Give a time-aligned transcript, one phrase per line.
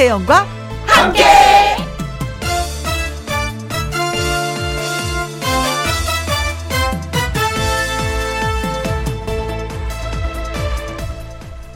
[0.00, 0.46] 김혜영과
[0.86, 1.24] 함께.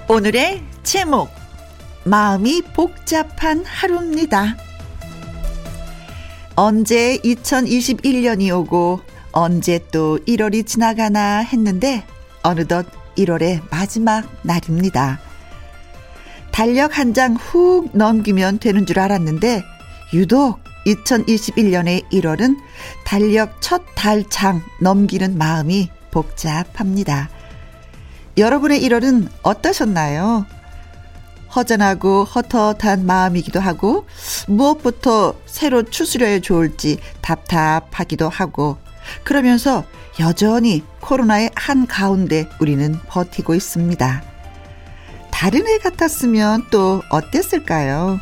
[0.09, 1.29] 오늘의 제목
[2.05, 4.57] 마음이 복잡한 하루입니다.
[6.57, 12.07] 언제 2021년이 오고 언제 또 1월이 지나가나 했는데
[12.43, 12.87] 어느덧
[13.19, 15.21] 1월의 마지막 날입니다.
[16.55, 19.65] 달력 한 장 훅 넘기면 되는 줄 알았는데
[20.13, 22.57] 유독 2021년의 1월은
[23.05, 27.29] 달력 첫 달장 넘기는 마음이 복잡합니다.
[28.37, 30.47] 여러분의 1월은 어떠셨나요?
[31.57, 34.07] 허전하고 헛헛한 마음이기도 하고
[34.47, 38.77] 무엇부터 새로 추스려야 좋을지 답답하기도 하고
[39.25, 39.85] 그러면서
[40.21, 44.34] 여전히 코로나의 한 가운데 우리는 버티고 있습니다.
[45.35, 48.21] 다른 해 같았으면 또 어땠을까요?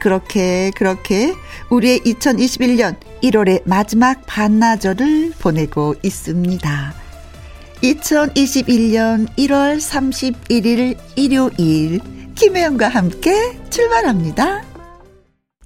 [0.00, 1.32] 그렇게 그렇게
[1.70, 6.94] 우리의 2021년 1월의 마지막 반나절을 보내고 있습니다.
[7.82, 12.00] 2021년 1월 31일 일요일
[12.34, 14.71] 김혜영과 함께 출발합니다.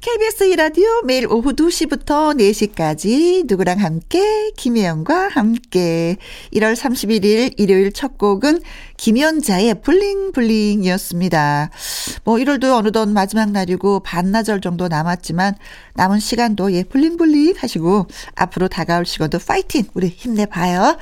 [0.07, 6.17] KBS 이라디오 매일 오후 2시부터 4시까지 누구랑 함께 김혜영과 함께
[6.53, 8.61] 1월 31일 일요일 첫 곡은
[8.99, 11.71] 김연자의 블링블링이었습니다.
[12.23, 15.57] 뭐 1월도 어느덧 마지막 날이고 반나절 정도 남았지만
[15.95, 20.99] 남은 시간도 예 블링블링 하시고 앞으로 다가올 시간도 파이팅 우리 힘내봐요.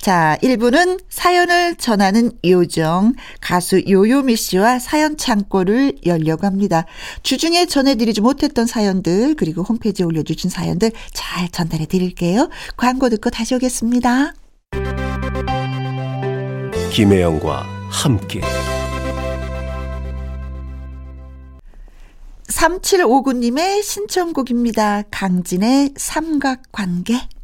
[0.00, 6.86] 자, 1부는 사연을 전하는 요정, 가수 요요미 씨와 사연 창고를 열려고 합니다.
[7.22, 12.48] 주중에 전해드리지 못했 던 사연들, 그리고 홈페이지에 올려주신 사연들 잘 전달해 드릴게요.
[12.76, 14.34] 광고 듣고 다시 오겠습니다.
[16.92, 18.40] 김혜영과 함께.
[22.48, 25.02] 3759님의 신청곡입니다.
[25.10, 27.37] 강진의 삼각관계.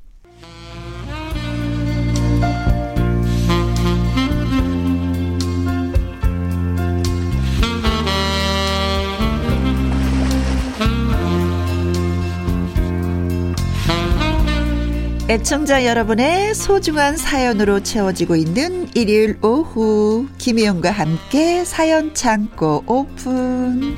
[15.27, 23.97] 애청자 여러분의 소중한 사연으로 채워지고 있는 일요일 오후 김희영과 함께 사연 창고 오픈.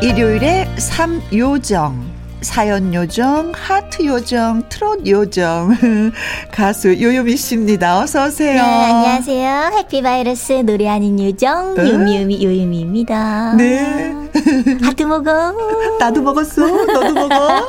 [0.00, 2.11] 일요일에 3요정
[2.42, 5.76] 사연 요정, 하트 요정, 트롯 요정
[6.52, 8.00] 가수 요요미 씨입니다.
[8.00, 8.54] 어서 오세요.
[8.54, 9.70] 네, 안녕하세요.
[9.78, 11.88] 해피바이러스 노래하는 요정 응?
[11.88, 13.54] 요미요미 요요미입니다.
[13.54, 14.12] 네.
[14.82, 15.54] 하트 먹어.
[16.00, 16.66] 나도 먹었어.
[16.66, 17.58] 너도 먹어.
[17.58, 17.62] 어,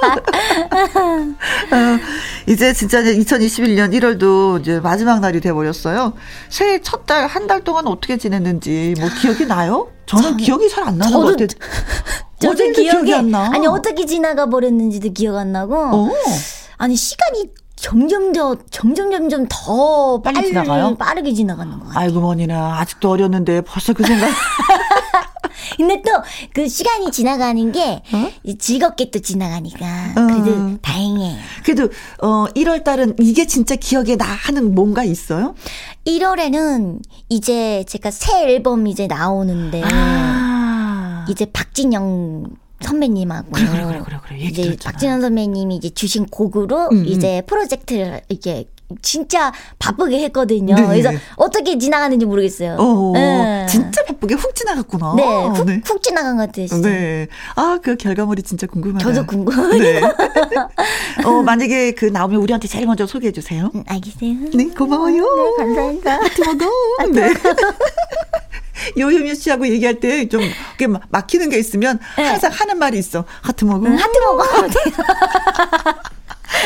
[2.47, 6.13] 이제 진짜 2021년 1월도 이제 마지막 날이 돼 버렸어요.
[6.49, 9.89] 새해 첫 달 한 달 동안 어떻게 지냈는지 뭐 기억이 나요?
[10.07, 11.47] 저는 저, 기억이 잘 안 나는 것 같아요.
[12.47, 13.49] 어제 기억이 안 나.
[13.53, 15.75] 아니 어떻게 지나가 버렸는지도 기억 안 나고.
[15.75, 16.09] 오.
[16.77, 17.45] 아니 시간이
[17.75, 20.95] 점점 더 점점 점점 더 빨리, 빨리 지나가요?
[20.95, 21.99] 빠르게 지나가는 거 같아요.
[21.99, 24.29] 아이고 머니나 아직도 어렸는데 벌써 그 생각.
[25.77, 26.11] 근데 또
[26.53, 28.31] 그 시간이 지나가는 게 어?
[28.59, 30.77] 즐겁게 또 지나가니까 그래도 어.
[30.81, 31.37] 다행이에요.
[31.63, 31.89] 그래도
[32.21, 35.55] 어 1월 달은 이게 진짜 기억에 나 하는 뭔가 있어요?
[36.05, 36.99] 1월에는
[37.29, 40.52] 이제 제가 새 앨범 이제 나오는데 아.
[41.29, 42.45] 이제 박진영
[42.81, 44.39] 선배님하고 그래 그래 그래.
[44.39, 44.91] 이제 들었잖아.
[44.91, 47.05] 박진영 선배님이 이제 주신 곡으로 음, 음.
[47.05, 48.65] 이제 프로젝트를 이게
[49.01, 50.75] 진짜 바쁘게 했거든요.
[50.75, 50.85] 네.
[50.87, 52.75] 그래서 어떻게 지나가는지 모르겠어요.
[52.79, 53.65] 어, 네.
[53.69, 55.13] 진짜 바쁘게 훅 지나갔구나.
[55.17, 55.81] 네, 훅, 네.
[55.85, 56.67] 훅 지나간 것 같아요.
[56.67, 56.89] 진짜.
[56.89, 57.27] 네.
[57.55, 59.03] 아, 그 결과물이 진짜 궁금하다.
[59.05, 59.79] 저도 궁금해요.
[59.81, 60.01] 네.
[61.25, 63.69] 어, 만약에 그 나오면 우리한테 제일 먼저 소개해 주세요.
[63.75, 64.49] 음, 알겠어요.
[64.53, 65.23] 네, 고마워요.
[65.57, 66.13] 네, 감사합니다.
[66.23, 66.65] 하트 먹어.
[67.11, 67.33] 네.
[68.97, 70.41] 요요미 씨하고 얘기할 때 좀
[71.09, 72.23] 막히는 게 있으면 네.
[72.27, 73.23] 항상 하는 말이 있어.
[73.41, 73.85] 하트 먹어.
[73.87, 74.43] 응, 하트 먹어.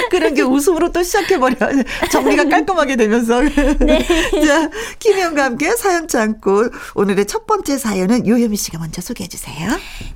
[0.10, 1.56] 그런 게 웃음으로 또 시작해버려.
[2.12, 3.42] 정리가 깔끔하게 되면서.
[3.80, 4.06] 네.
[4.46, 4.70] 자,
[5.00, 6.70] 김혜영과 함께 사연 창고.
[6.96, 9.70] 오늘의 첫 번째 사연은 요요미 씨가 먼저 소개해 주세요.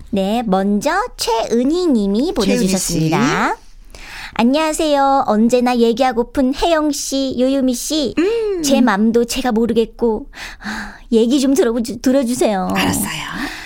[0.09, 3.57] 네, 먼저 최은희 님이 보내주셨습니다.
[4.33, 5.25] 안녕하세요.
[5.27, 8.15] 언제나 얘기하고픈 혜영 씨, 요요미 씨.
[8.17, 8.63] 음.
[8.63, 10.27] 제 맘도 제가 모르겠고,
[10.63, 12.69] 아, 얘기 좀 들어, 들어주세요.
[12.73, 13.21] 알았어요.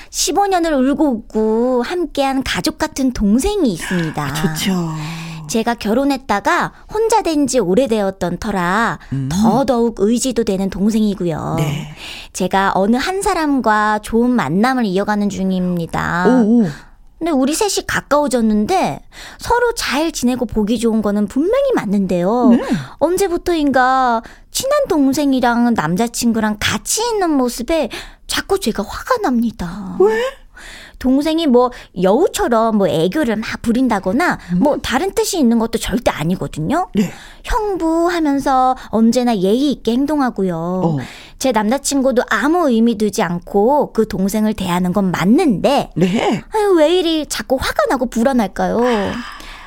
[0.09, 4.23] 15년을 울고 웃고 함께한 가족 같은 동생이 있습니다.
[4.23, 4.95] 아, 좋죠.
[5.47, 9.29] 제가 결혼했다가 혼자 된 지 오래되었던 터라 음.
[9.31, 11.55] 더더욱 의지도 되는 동생이고요.
[11.57, 11.93] 네.
[12.33, 16.25] 제가 어느 한 사람과 좋은 만남을 이어가는 중입니다.
[16.27, 16.67] 오, 오.
[17.19, 18.99] 근데 우리 셋이 가까워졌는데
[19.39, 22.49] 서로 잘 지내고 보기 좋은 거는 분명히 맞는데요.
[22.49, 22.61] 네.
[22.99, 24.21] 언제부터인가
[24.51, 27.89] 친한 동생이랑 남자친구랑 같이 있는 모습에
[28.27, 29.95] 자꾸 제가 화가 납니다.
[29.99, 30.13] 왜?
[30.99, 31.71] 동생이 뭐
[32.01, 36.87] 여우처럼 뭐 애교를 막 부린다거나 뭐 다른 뜻이 있는 것도 절대 아니거든요.
[36.95, 37.11] 네.
[37.43, 40.55] 형부 하면서 언제나 예의 있게 행동하고요.
[40.55, 40.97] 어.
[41.37, 46.43] 제 남자친구도 아무 의미 두지 않고 그 동생을 대하는 건 맞는데 네.
[46.53, 48.79] 아유, 왜 이리 자꾸 화가 나고 불안할까요?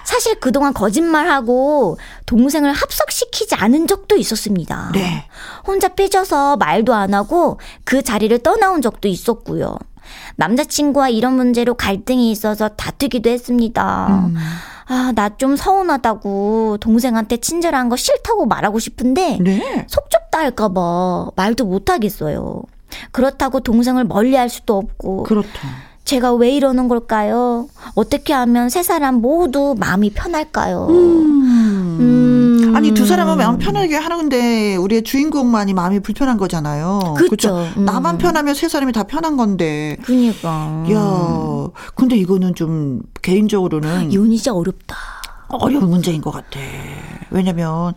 [0.08, 4.90] 사실 그동안 거짓말하고 동생을 합석시키지 않은 적도 있었습니다.
[4.94, 5.28] 네.
[5.66, 9.76] 혼자 삐져서 말도 안 하고 그 자리를 떠나온 적도 있었고요.
[10.36, 14.06] 남자친구와 이런 문제로 갈등이 있어서 다투기도 했습니다.
[14.28, 14.36] 음.
[14.90, 19.86] 아, 나 좀 서운하다고 동생한테 친절한 거 싫다고 말하고 싶은데 네.
[19.88, 22.62] 속 좁다 할까 봐 말도 못 하겠어요.
[23.12, 25.48] 그렇다고 동생을 멀리 할 수도 없고 그렇다.
[26.04, 27.68] 제가 왜 이러는 걸까요?
[27.94, 30.86] 어떻게 하면 세 사람 모두 마음이 편할까요?
[30.88, 31.98] 음.
[32.00, 32.27] 음.
[32.78, 37.16] 아니 두 사람은 마음 편하게 하는데 우리의 주인공만이 마음이 불편한 거잖아요.
[37.28, 37.66] 그쵸?
[37.76, 37.84] 음.
[37.84, 39.96] 나만 편하면 세 사람이 다 편한 건데.
[40.02, 40.84] 그니까.
[40.92, 44.96] 야, 근데 이거는 좀 개인적으로는 이혼이 진짜 어렵다.
[45.48, 46.60] 어려운 문제인 것 같아.
[47.30, 47.94] 왜냐면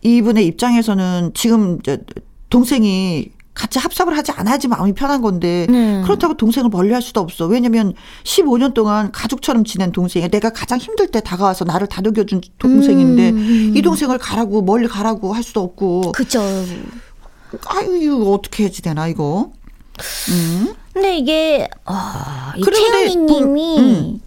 [0.00, 2.02] 이분의 입장에서는 지금 이제
[2.48, 6.02] 동생이 같이 합석을 하지 않아야지 마음이 편한 건데 네.
[6.02, 7.46] 그렇다고 동생을 멀리할 수도 없어.
[7.46, 13.72] 왜냐면 15년 동안 가족처럼 지낸 동생이 내가 가장 힘들 때 다가와서 나를 다독여준 동생인데 음.
[13.74, 16.40] 이 동생을 가라고 멀리 가라고 할 수도 없고 그죠.
[17.66, 19.50] 아유 이거 어떻게 해야지 되나 이거.
[20.30, 20.74] 음.
[20.92, 24.20] 근데 이게, 아, 이 그런데 최은희 님이, 음.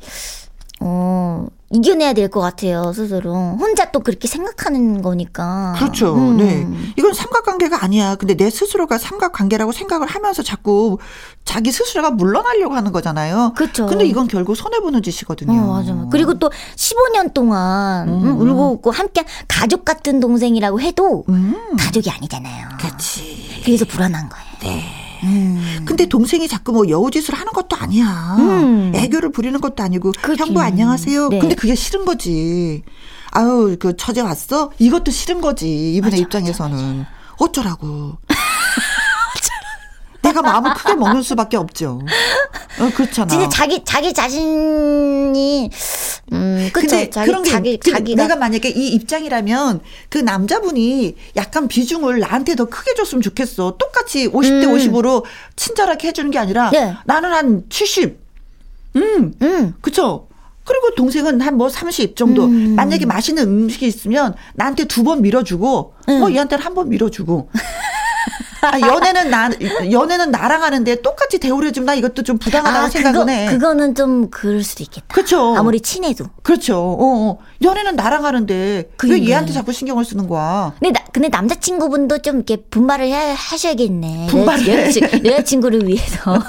[0.81, 3.33] 어, 이겨내야 될 것 같아요, 스스로.
[3.60, 5.74] 혼자 또 그렇게 생각하는 거니까.
[5.77, 6.16] 그렇죠.
[6.16, 6.38] 음.
[6.38, 6.68] 네.
[6.98, 8.16] 이건 삼각관계가 아니야.
[8.16, 10.98] 근데 내 스스로가 삼각관계라고 생각을 하면서 자꾸
[11.45, 13.54] 자기 스스로가 물러나려고 하는 거잖아요.
[13.56, 13.86] 그쵸.
[13.88, 15.60] 근데 이건 결국 손해보는 짓이거든요.
[15.62, 16.10] 어, 맞아, 맞아.
[16.12, 18.42] 그리고 또 15년 동안 음, 음.
[18.42, 21.56] 울고 웃고 함께 가족 같은 동생이라고 해도 음.
[21.77, 22.68] 가족이 아니잖아요.
[22.80, 23.62] 그렇지.
[23.66, 24.45] 그래서 불안한 거예요.
[24.62, 25.08] 네.
[25.86, 28.36] 근데 동생이 자꾸 뭐 여우짓을 하는 것도 아니야.
[28.39, 28.92] 음.
[28.95, 30.42] 애교를 부리는 것도 아니고 그치.
[30.42, 31.30] 형부 안녕하세요.
[31.30, 31.39] 네.
[31.39, 32.83] 근데 그게 싫은 거지.
[33.31, 34.71] 아유 그 처제 왔어?
[34.80, 35.95] 이것도 싫은 거지.
[35.95, 37.06] 이분의 맞아, 입장에서는
[37.38, 38.18] 어쩌라고.
[40.21, 42.01] 내가 마음을 크게 먹는 수밖에 없죠.
[42.80, 43.27] 어, 그렇잖아.
[43.27, 45.69] 진짜 자기 자기 자신이
[46.31, 49.80] 음 그쵸 근데 자기 그런 게 자기 그 자기가 내가 만약에 이 입장이라면
[50.10, 53.78] 그 남자분이 약간 비중을 나한테 더 크게 줬으면 좋겠어.
[53.78, 54.74] 똑같이 50대 음.
[54.74, 55.24] 50으로
[55.56, 56.96] 친절하게 해주는 게 아니라 네.
[57.06, 58.20] 나는 한 70.
[58.96, 60.28] 음, 음 그쵸?
[60.66, 62.46] 그리고 동생은 한 뭐 30 정도.
[62.46, 62.76] 음.
[62.76, 66.20] 만약에 맛있는 음식이 있으면 나한테 두 번 밀어주고, 음.
[66.20, 67.50] 뭐 얘한테는 한 번 밀어주고.
[68.61, 69.50] 아, 연애는 나,
[69.91, 73.45] 연애는 나랑 하는데 똑같이 대우해주면 나 이것도 좀 부당하다고 아, 생각은 그거, 해.
[73.47, 75.07] 그거는 좀 그럴 수도 있겠다.
[75.13, 75.56] 그쵸?
[75.56, 76.25] 아무리 친해도.
[76.44, 76.77] 그렇죠.
[76.77, 77.38] 어, 어.
[77.61, 79.29] 연애는 나랑 하는데 왜 그러니까.
[79.29, 80.73] 얘한테 자꾸 신경을 쓰는 거야?
[80.79, 84.27] 근데 나, 근데 남자친구분도 좀 이렇게 분발을 해, 하셔야겠네.
[84.29, 84.88] 분발을 해?
[84.88, 86.39] 여자친, 여자친구 를 위해서.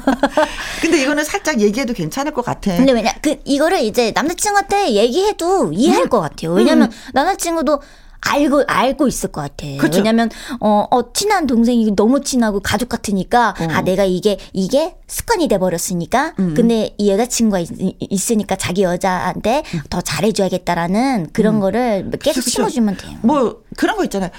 [0.80, 2.76] 근데 이거는 살짝 얘기해도 괜찮을 것 같아.
[2.76, 6.08] 근데 왜냐, 그, 이거를 이제 남자친구한테 얘기해도 이해할 음.
[6.08, 6.52] 것 같아요.
[6.52, 7.80] 왜냐면 남자친구도
[8.20, 9.66] 알고, 알고 있을 것 같아.
[9.78, 9.98] 그쵸.
[9.98, 10.30] 왜냐면,
[10.60, 13.64] 어, 어, 친한 동생이 너무 친하고 가족 같으니까, 어.
[13.70, 16.54] 아, 내가 이게, 이게 습관이 돼 버렸으니까, 음.
[16.54, 17.68] 근데 이 여자 친구가 있,
[18.00, 22.44] 있으니까 자기 여자한테 더 잘해 줘야겠다라는 그런 거를 계속 음.
[22.44, 22.50] 그쵸.
[22.50, 23.18] 심어 주면 돼요.
[23.22, 24.30] 뭐 그런 거 있잖아요.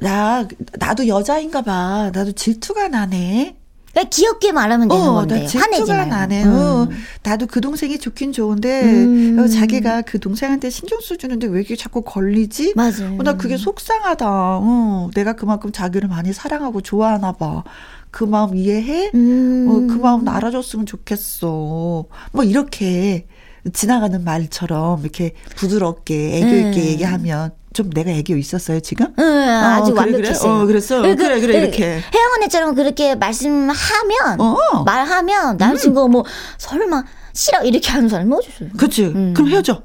[0.00, 0.46] 나
[0.78, 2.10] 나도 여자인가 봐.
[2.12, 3.56] 나도 질투가 나네.
[3.92, 6.10] 그냥 귀엽게 말하면 되는 어, 건데 화내지 말고.
[6.10, 6.44] 나네.
[6.44, 6.50] 음.
[6.50, 6.88] 어,
[7.22, 9.38] 나도 그 동생이 좋긴 좋은데 음.
[9.38, 12.74] 어, 자기가 그 동생한테 신경 써주는데 왜 이렇게 자꾸 걸리지?
[12.76, 13.16] 맞아요.
[13.18, 14.26] 어, 나 그게 속상하다.
[14.28, 17.64] 어, 내가 그만큼 자기를 많이 사랑하고 좋아하나 봐.
[18.10, 19.10] 그 마음 이해해?
[19.14, 19.66] 음.
[19.68, 22.04] 어, 그 마음 알아줬으면 좋겠어.
[22.32, 23.26] 뭐 이렇게
[23.72, 26.84] 지나가는 말처럼 이렇게 부드럽게 애교 있게 음.
[26.86, 29.06] 얘기하면 좀 내가 애교 있었어요 지금?
[29.18, 30.52] 응, 아주 어, 그래, 완벽했어요.
[30.52, 30.62] 그래?
[30.62, 31.02] 어, 그랬어?
[31.02, 31.84] 그래, 그래, 이렇게.
[31.84, 34.82] 혜영 언니처럼 그렇게 말씀하면, 어.
[34.84, 36.24] 말하면, 남친구가 뭐,
[36.58, 38.70] 설마, 싫어, 이렇게 하는 사람이 어딨어요.
[38.76, 39.04] 그치?
[39.04, 39.34] 음.
[39.34, 39.82] 그럼 헤어져.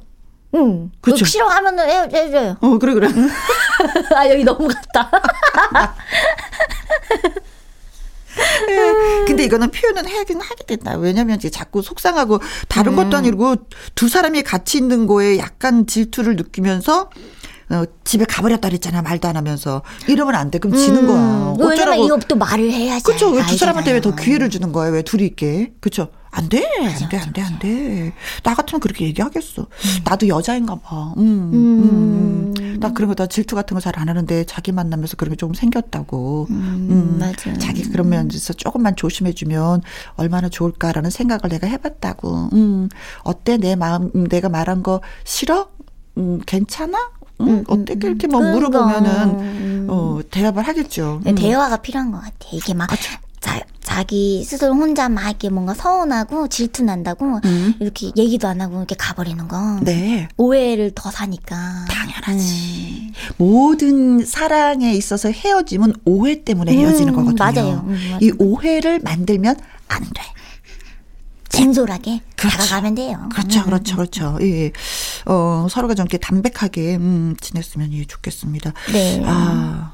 [0.56, 0.90] 응.
[1.02, 1.18] 그쵸.
[1.24, 2.56] 그 싫어하면은 헤어- 헤어져요.
[2.62, 3.08] 어 그래 그래.
[4.16, 5.12] 아, 여기 너무 갔다.
[9.28, 10.96] 근데 이거는 표현은 하긴 하게 된다.
[10.98, 12.96] 왜냐면 이제 자꾸 속상하고 다른 음.
[12.96, 13.56] 것도 아니고
[13.96, 17.10] 두 사람이 같이 있는 거에 약간 질투를 느끼면서
[17.70, 19.02] 어, 집에 가버렸다 그랬잖아.
[19.02, 19.82] 말도 안 하면서.
[20.08, 20.60] 이러면 안 돼.
[20.60, 21.18] 그럼 지는 거야.
[21.18, 22.06] 음, 왜냐면 어쩌라고.
[22.06, 23.04] 이거 또 말을 해야지.
[23.04, 23.32] 그쵸.
[23.32, 24.14] 왜두 사람한테 왜 더.
[24.16, 24.92] 기회를 주는 거야?
[24.92, 25.74] 왜 둘이 있게.
[25.82, 26.10] 그쵸.
[26.38, 26.62] 안 돼,
[27.02, 28.14] 안 돼, 안 돼, 안 돼.
[28.44, 29.62] 나 같으면 그렇게 얘기하겠어.
[29.62, 29.68] 음.
[30.04, 31.14] 나도 여자인가 봐.
[31.18, 32.78] 음, 음, 음.
[32.82, 35.54] 나 그런 거, 다 질투 같은 거 잘 안 하는데 자기 만나면서 그런 게 조금
[35.54, 36.48] 생겼다고.
[36.50, 37.18] 음, 음.
[37.20, 37.54] 맞아.
[37.58, 39.82] 자기 그런 면에서 조금만 조심해주면
[40.16, 42.50] 얼마나 좋을까라는 생각을 내가 해봤다고.
[42.52, 42.90] 음,
[43.24, 43.56] 어때?
[43.58, 45.70] 내 마음, 내가 말한 거 싫어?
[46.18, 47.12] 음, 괜찮아?
[47.42, 47.48] 응?
[47.48, 51.22] 음, 어떻게 이렇게 뭐 물어보면은 어 대답을 하겠죠.
[51.26, 51.36] 음.
[51.36, 52.34] 대화가 필요한 것 같아.
[52.52, 52.96] 이게 막 아,
[53.46, 57.76] 자, 자기 스스로 혼자 막 이렇게 뭔가 서운하고 질투 난다고 음.
[57.80, 59.80] 이렇게 얘기도 안 하고 이렇게 가버리는 거.
[59.84, 60.28] 네.
[60.36, 61.86] 오해를 더 사니까.
[61.88, 63.14] 당연하지.
[63.14, 63.14] 음.
[63.38, 67.38] 모든 사랑에 있어서 헤어짐은 오해 때문에 헤어지는 음, 거거든요.
[67.38, 67.86] 맞아요.
[67.88, 68.20] 음, 맞아요.
[68.20, 69.56] 이 오해를 만들면
[69.90, 70.22] 안 돼.
[71.50, 72.58] 진솔하게 그렇죠.
[72.58, 73.30] 다가가면 돼요.
[73.32, 73.66] 그렇죠, 음.
[73.66, 74.38] 그렇죠, 그렇죠.
[74.42, 74.72] 예,
[75.26, 78.74] 어 서로가 좀 이렇게 담백하게 음, 지냈으면 예, 좋겠습니다.
[78.92, 79.22] 네.
[79.24, 79.92] 아.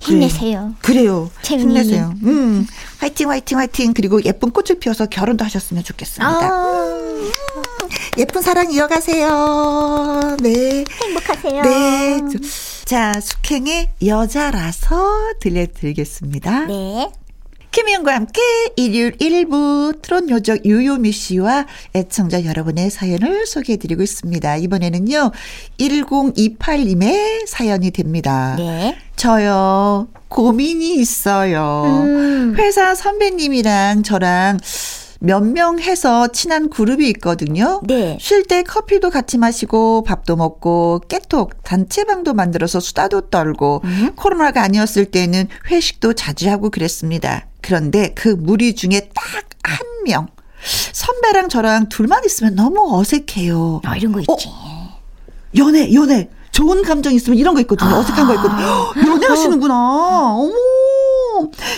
[0.00, 0.74] 힘내세요.
[0.82, 1.06] 그래.
[1.06, 2.14] 요 힘내세요.
[2.22, 2.66] 음,
[2.98, 3.94] 화이팅, 화이팅, 화이팅.
[3.94, 6.26] 그리고 예쁜 꽃을 피워서 결혼도 하셨으면 좋겠습니다.
[6.26, 6.84] 아.
[6.84, 7.30] 음,
[8.18, 10.36] 예쁜 사랑 이어가세요.
[10.40, 10.84] 네.
[11.02, 11.62] 행복하세요.
[11.62, 12.20] 네.
[12.84, 16.66] 자, 숙행의 여자라서 들려드리겠습니다.
[16.66, 17.10] 네.
[17.70, 18.40] 김희영과 함께
[18.76, 24.56] 일요일 1부 트롯 요적 유요미 씨와 애청자 여러분의 사연을 소개해드리고 있습니다.
[24.56, 25.30] 이번에는요,
[25.78, 28.56] 1028님의 사연이 됩니다.
[28.58, 28.98] 네.
[29.14, 31.84] 저요, 고민이 있어요.
[31.86, 32.54] 음.
[32.58, 34.58] 회사 선배님이랑 저랑
[35.22, 37.80] 몇 명 해서 친한 그룹이 있거든요.
[37.84, 38.16] 네.
[38.20, 44.12] 쉴 때 커피도 같이 마시고 밥도 먹고 깨톡 단체방도 만들어서 수다도 떨고 음.
[44.16, 47.46] 코로나가 아니었을 때는 회식도 자주 하고 그랬습니다.
[47.60, 49.24] 그런데 그 무리 중에 딱
[49.62, 50.26] 한 명.
[50.92, 53.82] 선배랑 저랑 둘만 있으면 너무 어색해요.
[53.84, 54.30] 아, 이런 거 있지.
[54.48, 54.98] 어?
[55.58, 56.28] 연애, 연애.
[56.50, 57.90] 좋은 감정 있으면 이런 거 있거든요.
[57.90, 57.98] 아.
[57.98, 58.92] 어색한 거 있거든요.
[59.14, 59.74] 연애하시는구나.
[60.34, 60.52] 어머.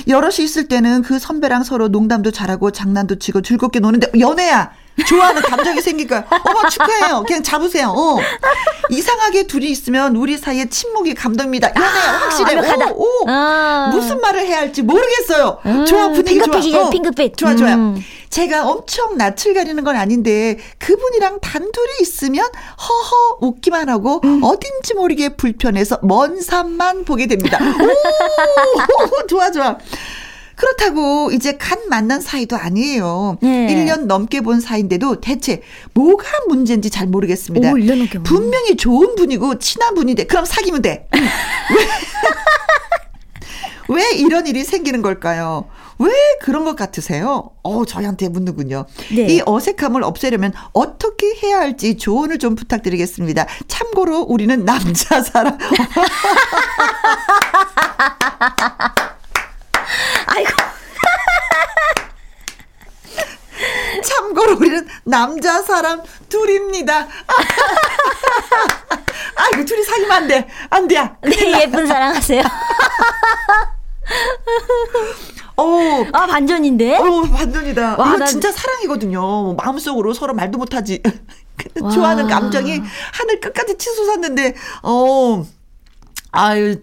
[0.09, 4.73] 여럿이 있을 때는 그 선배랑 서로 농담도 잘하고 장난도 치고 즐겁게 노는데 연애야.
[5.07, 6.25] 좋아하는 감정이 생길까요?
[6.31, 7.25] 어머 축하해요.
[7.27, 7.89] 그냥 잡으세요.
[7.97, 8.19] 어.
[8.91, 11.71] 이상하게 둘이 있으면 우리 사이에 침묵이 감동입니다.
[11.75, 12.57] 연애 아, 확실해.
[12.95, 13.29] 오, 오.
[13.29, 13.91] 아.
[13.93, 15.59] 무슨 말을 해야 할지 모르겠어요.
[15.67, 16.91] 음, 좋아 분위기 핑크빛이죠, 좋아.
[16.91, 17.37] 핑크빛.
[17.37, 17.75] 좋아 좋아요.
[17.75, 18.05] 음.
[18.29, 24.41] 제가 엄청 낯을 가리는 건 아닌데 그분이랑 단둘이 있으면 허허 웃기만 하고 음.
[24.43, 27.59] 어딘지 모르게 불편해서 먼 산만 보게 됩니다.
[27.63, 29.77] 오, 좋아 좋아.
[30.57, 33.39] 그렇다고 이제 간 만난 사이도 아니에요.
[33.43, 33.67] 네.
[33.75, 35.63] 1년 넘게 본 사이인데도 대체
[35.95, 37.71] 뭐가 문제인지 잘 모르겠습니다.
[37.71, 37.77] 오,
[38.23, 41.09] 분명히 좋은 분이고 친한 분인데 그럼 사귀면 돼.
[43.89, 45.67] 왜, 왜 이런 일이 생기는 걸까요?
[45.99, 47.51] 왜 그런 것 같으세요?
[47.63, 48.87] 어, 저희한테 묻는군요.
[49.15, 49.27] 네.
[49.29, 53.47] 이 어색함을 없애려면 어떻게 해야 할지 조언을 좀 부탁드리겠습니다.
[53.69, 55.59] 참고로 우리는 남자 사람.
[60.27, 60.51] 아이고.
[64.03, 67.07] 참고로 우리는 남자 사람 둘입니다.
[69.37, 70.47] 아이고, 둘이 사귀면 안 돼.
[70.71, 71.11] 안 돼.
[71.23, 72.43] 네, 예쁜 사랑하세요.
[75.57, 76.99] 어, 아 반전인데?
[76.99, 77.97] 어, 반전이다.
[77.97, 78.27] 와, 이거 난...
[78.27, 79.55] 진짜 사랑이거든요.
[79.55, 81.01] 마음속으로 서로 말도 못하지.
[81.95, 82.83] 좋아하는 감정이
[83.13, 85.47] 하늘 끝까지 치솟았는데, 어,
[86.33, 86.75] 아유.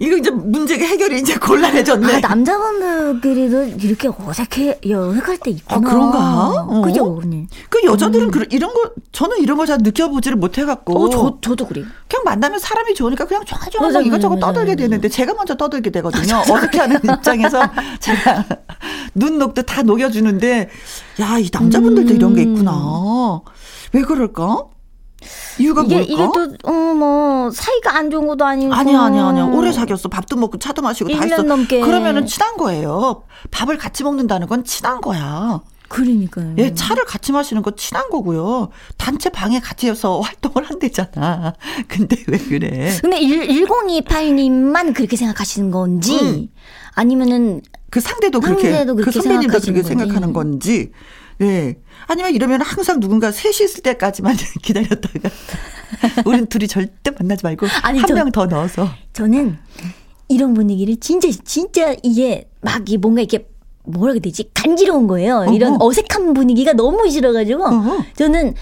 [0.00, 2.14] 이거 이제 문제가 해결이 이제 곤란해졌네.
[2.16, 5.76] 아, 남자분들끼리도 이렇게 어색해, 어색할 때 있구나.
[5.76, 6.50] 아, 그런가?
[6.68, 6.82] 어?
[6.82, 7.46] 그죠, 언니?
[7.68, 8.30] 그 여자들은 음.
[8.30, 11.04] 그, 이런 거, 저는 이런 거 잘 느껴보지를 못해갖고.
[11.04, 11.84] 어, 저, 저도 그래요.
[12.08, 13.42] 그냥 만나면 사람이 좋으니까 그냥
[13.80, 14.82] 막 이것저것 맞아, 떠들게 맞아.
[14.82, 16.36] 되는데 제가 먼저 떠들게 되거든요.
[16.36, 17.60] 어떻게 하는 입장에서
[18.00, 18.44] 제가
[19.14, 20.70] 눈 녹도 다 녹여주는데,
[21.20, 22.16] 야, 이 남자분들도 음.
[22.16, 23.42] 이런 게 있구나.
[23.92, 24.64] 왜 그럴까?
[25.58, 26.12] 이유가 이게, 뭘까?
[26.12, 27.17] 이게 또, 어, 뭐,
[27.50, 28.72] 사이가 안 좋은 것도 아니고.
[28.74, 29.44] 아니야, 아니야, 아니야.
[29.46, 30.08] 오래 사귀었어.
[30.08, 31.42] 밥도 먹고 차도 마시고 다 했어.
[31.42, 31.80] 넘게.
[31.80, 33.24] 그러면은 친한 거예요.
[33.50, 35.60] 밥을 같이 먹는다는 건 친한 거야.
[35.88, 36.54] 그러니까요.
[36.58, 38.68] 예, 차를 같이 마시는 거 친한 거고요.
[38.98, 41.54] 단체 방에 같이 해서 활동을 한대잖아.
[41.88, 42.96] 근데 왜 그래?
[43.00, 46.48] 근데 1028님만 그렇게 생각하시는 건지, 음.
[46.94, 47.62] 아니면은.
[47.90, 50.92] 그 상대도 그렇게, 상대도 그 선배님도 그렇게 생각하는 건지.
[51.40, 51.76] 예.
[52.06, 55.30] 아니면 이러면 항상 누군가 셋이 있을 때까지만 기다렸다가
[56.24, 58.88] 우린 둘이 절대 만나지 말고 한 명 더 넣어서.
[59.12, 59.58] 저는
[60.28, 63.48] 이런 분위기를 진짜 진짜 이게 막 뭔가 이렇게
[63.84, 64.50] 뭐라 그래야 되지?
[64.52, 65.36] 간지러운 거예요.
[65.46, 65.52] 어허.
[65.54, 68.04] 이런 어색한 분위기가 너무 싫어가지고 어허.
[68.16, 68.54] 저는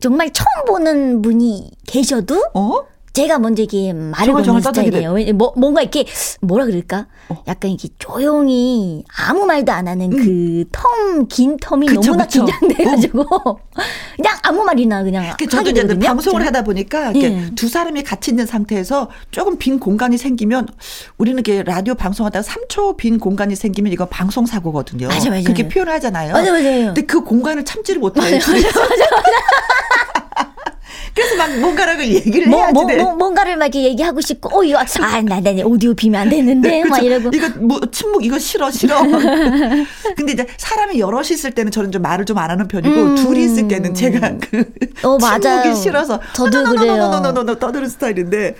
[0.00, 2.72] 정말 처음 보는 분이 계셔도 어?
[3.12, 5.14] 제가 먼저 이게 말을 거는 스타일이에요.
[5.34, 6.06] 뭐, 뭔가 이렇게
[6.40, 7.06] 뭐라 그럴까?
[7.28, 7.42] 어.
[7.46, 10.16] 약간 이렇게 조용히 아무 말도 안 하는 음.
[10.16, 12.44] 그 텀, 긴 텀이 그쵸, 너무나 그쵸.
[12.46, 13.56] 긴장돼가지고 어.
[14.16, 17.50] 그냥 아무 말이나 그냥 그 저도 이제 방송을 하다 보니까 이렇게 예.
[17.54, 20.68] 두 사람이 같이 있는 상태에서 조금 빈 공간이 생기면
[21.18, 25.08] 우리는 이렇게 라디오 방송하다가 3초 빈 공간이 생기면 이거 방송 사고거든요.
[25.08, 25.42] 맞아, 맞아.
[25.42, 26.32] 그렇게 표현을 하잖아요.
[26.32, 26.86] 맞아, 맞아요.
[26.86, 28.24] 근데 그 공간을 참지를 못해요.
[28.24, 29.04] 맞아, 맞아, 맞아.
[31.14, 32.72] 그래서 막 뭔가를 얘기를 뭐, 해야지.
[32.72, 36.28] 뭐, 뭐, 뭔가를 막 이렇게 얘기하고 싶고, 어, 이거, 아, 나, 나, 오디오 비면 안
[36.30, 37.30] 되는데, 막 이러고.
[37.34, 39.02] 이거 뭐, 침묵, 이거 싫어, 싫어.
[40.16, 43.16] 근데 이제 사람이 여럿이 있을 때는 저는 좀 말을 좀 안 하는 편이고, 음.
[43.16, 44.58] 둘이 있을 때는 제가 그.
[45.02, 45.74] 어, 침묵이 맞아요.
[45.74, 46.20] 싫어서.
[46.32, 47.10] 저도 그래요.
[47.60, 48.56] 떠드는 스타일인데,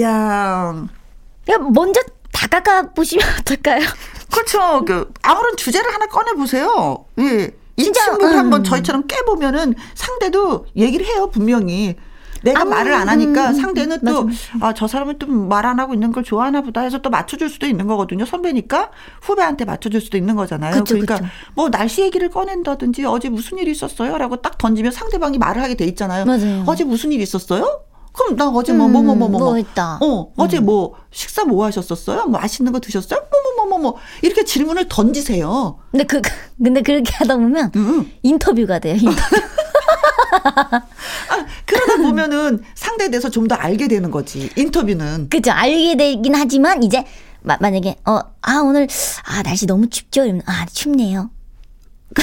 [0.00, 0.74] 야.
[1.50, 2.00] 야, 먼저
[2.32, 3.80] 다가가 보시면 어떨까요?
[4.30, 4.84] 그렇죠.
[4.86, 7.04] 그, 아무런 주제를 하나 꺼내 보세요.
[7.20, 7.50] 예.
[7.78, 8.38] 진짜 침묵을 음.
[8.38, 11.96] 한번 저희처럼 깨보면은 상대도 얘기를 해요 분명히.
[12.44, 14.28] 내가 아, 말을 안 하니까 음, 상대는 또,
[14.60, 17.66] 아, 저 사람은 또 말 안 하고 있는 걸 좋아하나 보다 해서 또 맞춰줄 수도
[17.66, 18.24] 있는 거거든요.
[18.24, 18.90] 선배니까
[19.22, 20.74] 후배한테 맞춰줄 수도 있는 거잖아요.
[20.74, 21.26] 그쵸, 그러니까 그쵸.
[21.54, 24.16] 뭐 날씨 얘기를 꺼낸다든지 어제 무슨 일이 있었어요?
[24.18, 26.26] 라고 딱 던지면 상대방이 말을 하게 돼 있잖아요.
[26.26, 26.62] 맞아요.
[26.68, 27.80] 어제 무슨 일 있었어요?
[28.18, 29.98] 그럼 나 어제 뭐 뭐 뭐 뭐 뭐 뭐, 뭐, 뭐, 뭐, 했다.
[30.02, 30.66] 어 어제 음.
[30.66, 32.26] 뭐 식사 뭐 하셨었어요?
[32.26, 33.20] 뭐 맛있는 거 드셨어요?
[33.30, 35.78] 뭐뭐뭐 뭐 뭐 뭐, 뭐, 이렇게 질문을 던지세요.
[35.92, 36.20] 근데 그
[36.62, 38.12] 근데 그렇게 하다 보면 음.
[38.22, 38.96] 인터뷰가 돼요.
[38.96, 39.36] 인터뷰.
[41.30, 44.50] 아, 그러다 보면은 상대에 대해서 좀 더 알게 되는 거지.
[44.56, 45.28] 인터뷰는.
[45.30, 45.52] 그죠.
[45.52, 47.04] 알게 되긴 하지만 이제
[47.40, 48.86] 마, 만약에 어 아 오늘
[49.24, 50.24] 아 날씨 너무 춥죠.
[50.24, 51.30] 이러면 아 춥네요.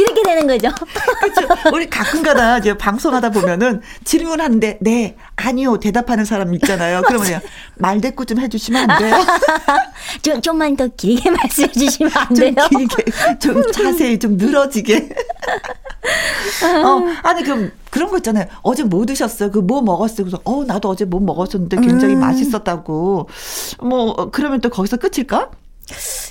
[0.00, 0.68] 이렇게 되는 거죠.
[1.20, 1.70] 그렇죠.
[1.74, 7.02] 우리 가끔가다 이제 방송하다 보면은 질문하는데 네 아니요 대답하는 사람 있잖아요.
[7.06, 7.40] 그러면
[7.76, 9.16] 말 대꾸 좀 해주시면 안 돼요?
[10.22, 12.54] 좀 좀만 더 길게 말씀해 주시면 안 돼요?
[12.54, 13.04] 좀 길게
[13.38, 15.08] 좀 자세히 좀 늘어지게.
[16.84, 18.46] 어 아니 그럼 그런 거 있잖아요.
[18.62, 19.50] 어제 뭐 드셨어요?
[19.50, 20.24] 그 뭐 먹었어요?
[20.26, 22.20] 그래서 어 나도 어제 뭐 먹었었는데 굉장히 음.
[22.20, 23.28] 맛있었다고.
[23.82, 25.50] 뭐 그러면 또 거기서 끝일까?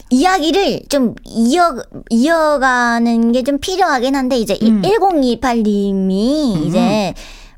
[0.10, 1.75] 이야기를 좀 이어,
[2.10, 4.82] 이어가는 게 좀 필요하긴 한데, 이제 음.
[4.82, 6.63] 1028님이 음.
[6.66, 7.13] 이제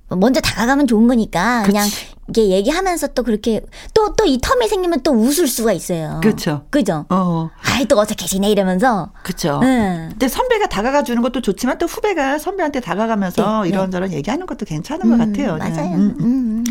[0.10, 1.88] 먼저 다가가면 좋은 거니까 그냥
[2.27, 3.62] 이게 얘기하면서 또 그렇게
[3.93, 6.20] 또 또 이 텀이 생기면 또 웃을 수가 있어요.
[6.22, 6.65] 그렇죠.
[6.70, 7.05] 그죠?
[7.10, 7.50] 어.
[7.63, 9.12] 아이 또 어색해지네 이러면서.
[9.24, 9.60] 그렇죠.
[9.63, 10.08] 응.
[10.12, 13.70] 근데 선배가 다가가 주는 것도 좋지만 또 후배가 선배한테 다가가면서 네, 네.
[13.70, 14.17] 이런저런 네.
[14.17, 15.58] 얘기하는 것도 괜찮은 음, 것 같아요.
[15.58, 15.96] 맞아요.
[15.96, 16.15] 음.
[16.20, 16.63] 음.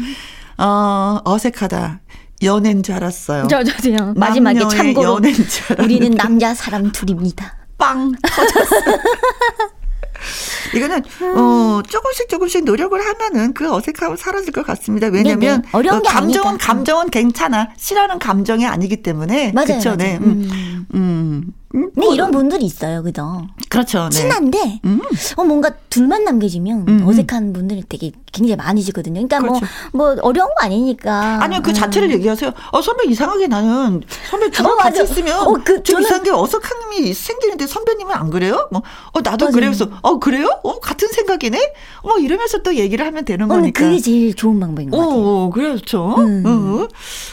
[0.59, 2.01] 어, 어색하다.
[2.43, 3.49] 연애인 줄 알았어요.
[3.51, 5.21] 저, 저, 저, 마지막에 참고로
[5.79, 7.57] 우리는 남자 사람 둘입니다.
[7.79, 8.77] 빵 터졌어.
[10.75, 11.03] 이거는
[11.37, 15.09] 어 조금씩 조금씩 노력을 하면은 그 어색함은 사라질 것 같습니다.
[15.09, 16.67] 왜냐면 어려운 게 감정은 아니까.
[16.67, 17.71] 감정은 괜찮아.
[17.77, 19.67] 싫어하는 감정이 아니기 때문에 맞아요.
[19.67, 19.91] 그쵸?
[19.91, 19.97] 맞아요.
[19.97, 20.19] 네.
[20.19, 20.87] 음.
[20.95, 21.53] 음.
[21.75, 21.81] 음.
[21.83, 23.47] 음, 네, 뭐, 이런 분들이 있어요, 그죠?
[23.69, 24.09] 그렇죠.
[24.11, 24.17] 네.
[24.17, 25.01] 친한데, 음.
[25.37, 27.07] 어, 뭔가 둘만 남겨지면 음.
[27.07, 29.15] 어색한 분들이 되게 굉장히 많이지거든요.
[29.27, 29.67] 그러니까 뭐, 그렇죠.
[29.93, 31.43] 뭐, 뭐, 어려운 거 아니니까.
[31.43, 32.53] 아니요, 그 자체를 얘기하세요.
[32.73, 36.07] 어, 선배 이상하게 나는, 선배 둘 어, 같이 있으면, 어, 그, 좀 저는...
[36.07, 38.69] 이상하게 어색함이 생기는데 선배님은 안 그래요?
[38.73, 39.55] 뭐, 어, 나도 맞아요.
[39.55, 40.49] 그래서, 어, 그래요?
[40.65, 41.73] 어, 같은 생각이네?
[42.03, 43.85] 뭐, 이러면서 또 얘기를 하면 되는 어, 거니까.
[43.85, 45.21] 그게 제일 좋은 방법인 것 같아요.
[45.21, 46.17] 어, 그렇죠.
[46.19, 46.43] 음.
[46.47, 46.89] 어.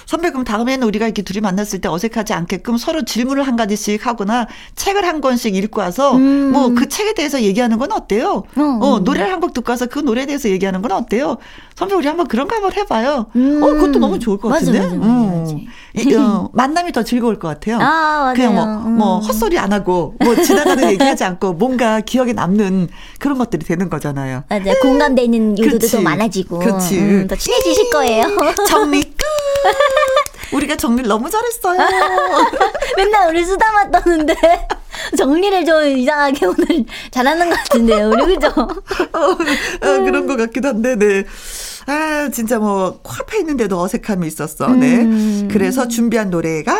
[0.05, 4.13] 선배, 그럼 다음에는 우리가 이렇게 둘이 만났을 때 어색하지 않게끔 서로 질문을 한 가지씩 하
[4.27, 6.51] 거나 책을 한 권씩 읽고 와서 음.
[6.51, 8.43] 뭐그 책에 대해서 얘기하는 건 어때요?
[8.57, 11.37] 어, 어 노래를 한 곡 듣고 와서 그 노래에 대해서 얘기하는 건 어때요?
[11.75, 13.27] 선배 우리 한번 그런 거 한번 해봐요.
[13.35, 13.61] 음.
[13.61, 14.79] 어 그것도 너무 좋을 것 같은데.
[14.79, 15.65] 맞아, 맞아, 맞아, 음.
[15.95, 17.77] 이, 어, 만남이 더 즐거울 것 같아요.
[17.79, 18.97] 아, 그냥 뭐, 음.
[18.97, 24.43] 뭐 헛소리 안 하고 뭐 지나가는 얘기하지 않고 뭔가 기억에 남는 그런 것들이 되는 거잖아요.
[24.49, 26.57] 맞아 공감되는 요소도 더 많아지고.
[26.57, 26.97] 그렇지.
[26.99, 28.23] 음, 더 친해지실 거예요.
[28.67, 29.17] 정리 끝.
[30.67, 31.79] 우리가 정리를 너무 잘했어요.
[32.97, 34.35] 맨날 우리 수다만 떠는데
[35.17, 38.09] 정리를 좀 이상하게 오늘 잘하는 것 같은데요.
[38.09, 38.47] 우리 그죠?
[38.47, 39.37] 어,
[39.81, 41.23] 아, 그런 것 같기도 한데, 네.
[41.87, 44.67] 아, 진짜 뭐, 코앞에 있는데도 어색함이 있었어.
[44.69, 45.01] 네.
[45.01, 45.47] 음.
[45.49, 46.75] 그래서 준비한 노래가,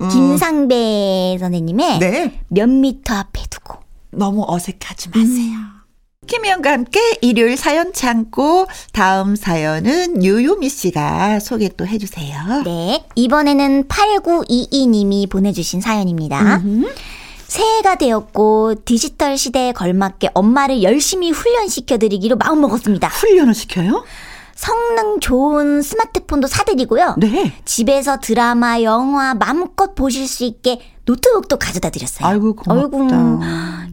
[0.00, 0.08] 음.
[0.08, 2.40] 김상배 선생님의 네.
[2.48, 3.78] 몇 미터 앞에 두고.
[4.10, 5.56] 너무 어색하지 마세요.
[5.58, 5.81] 음.
[6.26, 12.62] 김혜영과 함께 일요일 사연 창고 다음 사연은 유유미 씨가 소개 또 해주세요.
[12.64, 13.04] 네.
[13.16, 16.58] 이번에는 8922님이 보내주신 사연입니다.
[16.64, 16.94] 음흠.
[17.48, 23.08] 새해가 되었고 디지털 시대에 걸맞게 엄마를 열심히 훈련시켜드리기로 마음먹었습니다.
[23.08, 24.04] 훈련을 시켜요?
[24.54, 27.16] 성능 좋은 스마트폰도 사드리고요.
[27.18, 27.52] 네.
[27.64, 32.26] 집에서 드라마, 영화 마음껏 보실 수 있게 노트북도 가져다 드렸어요.
[32.26, 32.96] 아이고 고맙다.
[33.16, 33.40] 아이고,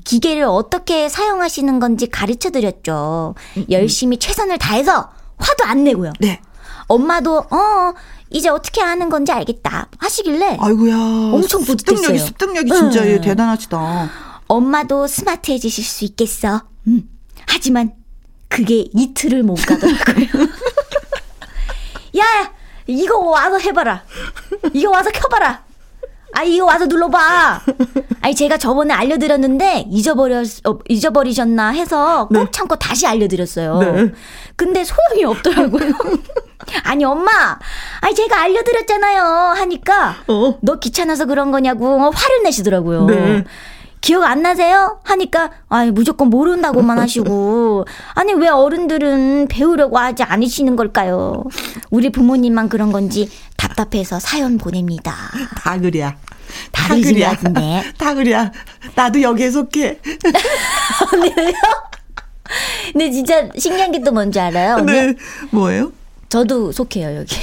[0.04, 3.36] 기계를 어떻게 사용하시는 건지 가르쳐 드렸죠.
[3.58, 3.66] 음, 음.
[3.72, 6.14] 열심히 최선을 다해서 화도 안 내고요.
[6.20, 6.42] 네.
[6.88, 7.94] 엄마도 어
[8.30, 10.96] 이제 어떻게 하는 건지 알겠다 하시길래 아이고야
[11.34, 12.18] 엄청 뿌듯했어요.
[12.18, 13.22] 습득력이 습득력이 진짜 응.
[13.22, 14.10] 대단하시다.
[14.48, 16.64] 엄마도 스마트해지실 수 있겠어.
[16.88, 17.04] 음.
[17.48, 17.94] 하지만
[18.48, 20.26] 그게 이틀을 못 가더라고요.
[22.18, 22.26] 야,
[22.88, 24.04] 이거 와서 해봐라.
[24.74, 25.64] 이거 와서 켜봐라.
[26.34, 27.62] 아, 이거 와서 눌러봐.
[28.22, 32.46] 아니, 제가 저번에 알려드렸는데, 잊어버려, 어, 잊어버리셨나 해서 꼭 네.
[32.52, 33.80] 참고 다시 알려드렸어요.
[33.80, 34.12] 네.
[34.56, 35.92] 근데 소용이 없더라고요.
[36.84, 37.58] 아니, 엄마!
[38.02, 39.24] 아니, 제가 알려드렸잖아요.
[39.58, 40.58] 하니까, 어?
[40.62, 43.06] 너 귀찮아서 그런 거냐고 화를 내시더라고요.
[43.06, 43.44] 네.
[44.02, 45.00] 기억 안 나세요?
[45.04, 51.44] 하니까 아 무조건 모른다고만 하시고 아니 왜 어른들은 배우려고 하지 않으시는 걸까요?
[51.90, 55.16] 우리 부모님만 그런 건지 답답해서 사연 보냅니다.
[55.58, 56.16] 다 그래야.
[56.72, 57.36] 다 그래야.
[57.98, 58.52] 다 그래야.
[58.96, 60.00] 나도 여기에 속해.
[61.14, 61.34] 언니요?
[62.94, 64.76] 근데 진짜 신기한 게 또 뭔지 알아요?
[64.78, 64.92] 언니?
[64.92, 65.14] 네.
[65.52, 65.92] 뭐예요?
[66.30, 67.36] 저도 속해요 여기.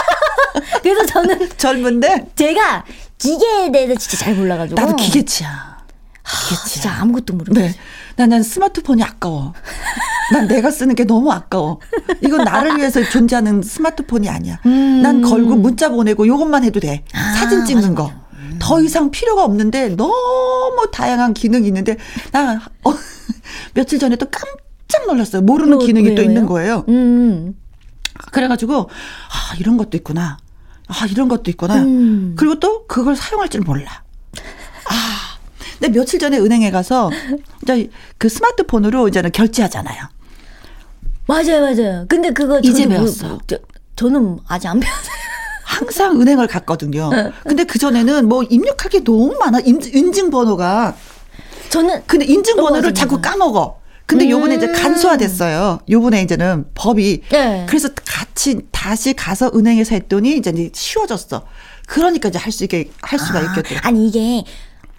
[0.82, 2.84] 그래서 저는 젊은데 제가
[3.18, 5.69] 기계에 대해서 진짜 잘 몰라가지고 나도 기계치야.
[6.30, 7.60] 하, 진짜 아무것도 모르겠어.
[7.60, 7.74] 네.
[8.16, 9.52] 나는 스마트폰이 아까워.
[10.32, 11.80] 난 내가 쓰는 게 너무 아까워.
[12.22, 14.60] 이건 나를 위해서 존재하는 스마트폰이 아니야.
[14.66, 15.00] 음.
[15.02, 17.04] 난 걸고 문자 보내고 요것만 해도 돼.
[17.14, 18.12] 아, 사진 찍는 맞아, 거.
[18.34, 18.56] 음.
[18.60, 21.96] 더 이상 필요가 없는데 너무 다양한 기능이 있는데
[22.32, 22.92] 나 어,
[23.74, 25.42] 며칠 전에 또 깜짝 놀랐어요.
[25.42, 26.16] 모르는 뭐, 기능이 왜요?
[26.16, 26.84] 또 있는 거예요.
[26.88, 27.54] 음.
[28.32, 30.38] 그래가지고 아 이런 것도 있구나.
[30.86, 31.76] 아 이런 것도 있구나.
[31.76, 32.34] 음.
[32.36, 34.02] 그리고 또 그걸 사용할 줄 몰라.
[34.88, 35.19] 아
[35.80, 37.10] 근데 며칠 전에 은행에 가서
[37.62, 37.88] 이제
[38.18, 40.04] 그 스마트폰으로 이제는 결제하잖아요.
[41.26, 42.04] 맞아요, 맞아요.
[42.08, 43.28] 근데 그거 이제 배웠어.
[43.28, 43.56] 뭐, 저,
[43.96, 45.14] 저는 아직 안 배웠어요.
[45.64, 47.08] 항상 은행을 갔거든요.
[47.10, 47.30] 네.
[47.44, 49.60] 근데 그 전에는 뭐 입력할 게 너무 많아.
[49.60, 50.96] 인증 번호가.
[51.70, 53.78] 저는 근데 인증 번호를 자꾸 까먹어.
[54.04, 54.30] 근데 음.
[54.30, 55.78] 요번에 이제 간소화됐어요.
[55.88, 57.22] 요번에 이제는 법이.
[57.30, 57.64] 네.
[57.68, 61.46] 그래서 같이 다시 가서 은행에서 했더니 이제 쉬워졌어.
[61.86, 63.86] 그러니까 이제 할 수 있게 할 수가 아, 있겠더라고.
[63.86, 64.44] 아니 이게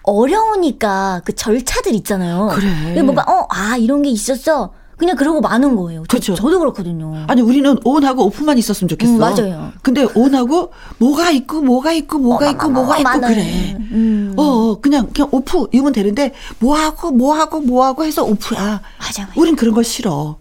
[0.02, 2.50] 어려우니까 그 절차들 있잖아요.
[2.52, 3.02] 그래.
[3.02, 4.72] 뭔가 어 아 이런 게 있었어.
[4.96, 6.04] 그냥 그러고 마는 거예요.
[6.08, 6.34] 그렇죠.
[6.34, 7.24] 저, 도 그렇거든요.
[7.26, 9.12] 아니 우리는 온하고 오프만 있었으면 좋겠어.
[9.14, 9.72] 음, 맞아요.
[9.82, 13.34] 근데 온하고 뭐가 있고 뭐가 있고 뭐가 어, 있고 뭐가 있고 많아요.
[13.34, 13.76] 그래.
[13.90, 14.34] 음.
[14.36, 18.80] 어, 어 그냥 그냥 오프 이면 되는데 뭐 하고 뭐 하고 뭐 하고 해서 오프야.
[18.98, 19.22] 맞아.
[19.22, 19.28] 맞아.
[19.34, 20.36] 우린 그런 거 싫어.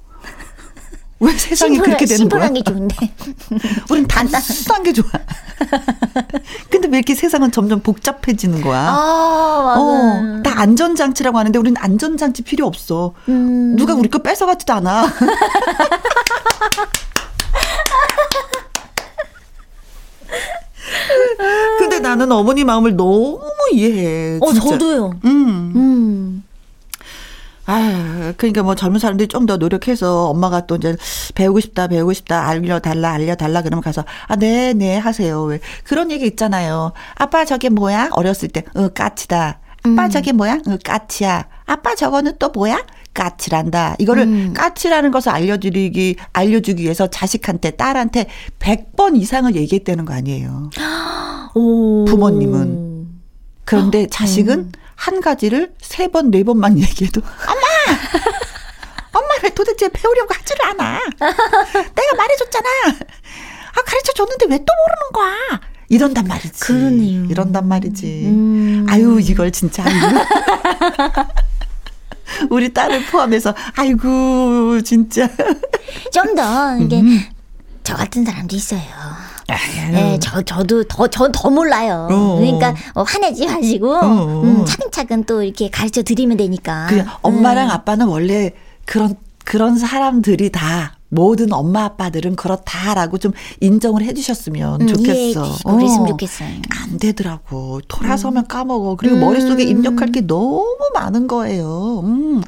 [1.21, 2.47] 왜 세상이 심플, 그렇게 되는 거야?
[2.47, 2.95] 심플한 게 좋은데.
[3.91, 5.05] 우린 단순한 게 좋아.
[6.69, 8.87] 근데 왜 이렇게 세상은 점점 복잡해지는 거야?
[8.89, 9.81] 아, 맞아.
[9.81, 13.13] 어, 다 안전장치라고 하는데 우리는 안전장치 필요 없어.
[13.29, 13.75] 음.
[13.75, 15.05] 누가 우리 거 뺏어가지도 않아.
[21.77, 23.39] 근데 나는 어머니 마음을 너무
[23.71, 24.39] 이해해.
[24.41, 24.65] 어, 진짜.
[24.67, 25.19] 어, 저도요.
[25.25, 25.73] 음.
[25.75, 26.43] 음.
[27.71, 30.95] 아, 그러니까 뭐 젊은 사람들이 좀 더 노력해서 엄마가 또 이제
[31.33, 35.41] 배우고 싶다, 배우고 싶다, 알려달라, 알려달라 그러면 가서 아, 네, 네, 하세요.
[35.43, 36.91] 왜 그런 얘기 있잖아요.
[37.15, 38.09] 아빠 저게 뭐야?
[38.11, 39.59] 어렸을 때, 어, 까치다.
[39.83, 40.09] 아빠 음.
[40.11, 40.59] 저게 뭐야?
[40.67, 41.47] 어, 까치야.
[41.65, 42.85] 아빠 저거는 또 뭐야?
[43.15, 43.95] 까치란다.
[43.99, 44.53] 이거를 음.
[44.53, 48.27] 까치라는 것을 알려드리기, 알려주기 위해서 자식한테, 딸한테
[48.59, 50.69] 100번 이상을 얘기했다는 거 아니에요.
[51.55, 52.05] 오.
[52.05, 52.91] 부모님은.
[53.65, 54.71] 그런데 자식은 음.
[55.01, 57.61] 한 가지를 세 번, 네 번만 얘기해도, 엄마!
[59.13, 60.99] 엄마 왜 도대체 배우려고 하지를 않아?
[61.19, 62.67] 내가 말해줬잖아.
[62.87, 65.59] 아, 가르쳐 줬는데 왜 또 모르는 거야?
[65.89, 66.59] 이런단 말이지.
[66.59, 67.25] 그러네요.
[67.25, 68.05] 이런단 말이지.
[68.27, 68.85] 음.
[68.89, 69.83] 아유, 이걸 진짜.
[72.51, 75.27] 우리 딸을 포함해서, 아이고, 진짜.
[76.13, 77.19] 좀 더, 이게, 음.
[77.83, 78.81] 저 같은 사람도 있어요.
[79.91, 82.07] 네, 저, 저도 더, 전더 몰라요.
[82.11, 83.99] 어 그러니까 어, 화내지 마시고,
[84.43, 86.87] 음, 차근차근 또 이렇게 가르쳐 드리면 되니까.
[86.89, 87.71] 그 엄마랑 음.
[87.71, 88.51] 아빠는 원래
[88.85, 95.45] 그런, 그런 사람들이 다 모든 엄마 아빠들은 그렇다라고 좀 인정을 해주셨으면 음, 좋겠어.
[95.45, 96.49] 예, 그랬으면 어, 좋겠어요.
[96.69, 97.81] 안 되더라고.
[97.89, 98.47] 돌아서면 음.
[98.47, 98.95] 까먹어.
[98.95, 99.19] 그리고 음.
[99.21, 102.01] 머릿속에 입력할 게 너무 많은 거예요.
[102.05, 102.41] 음.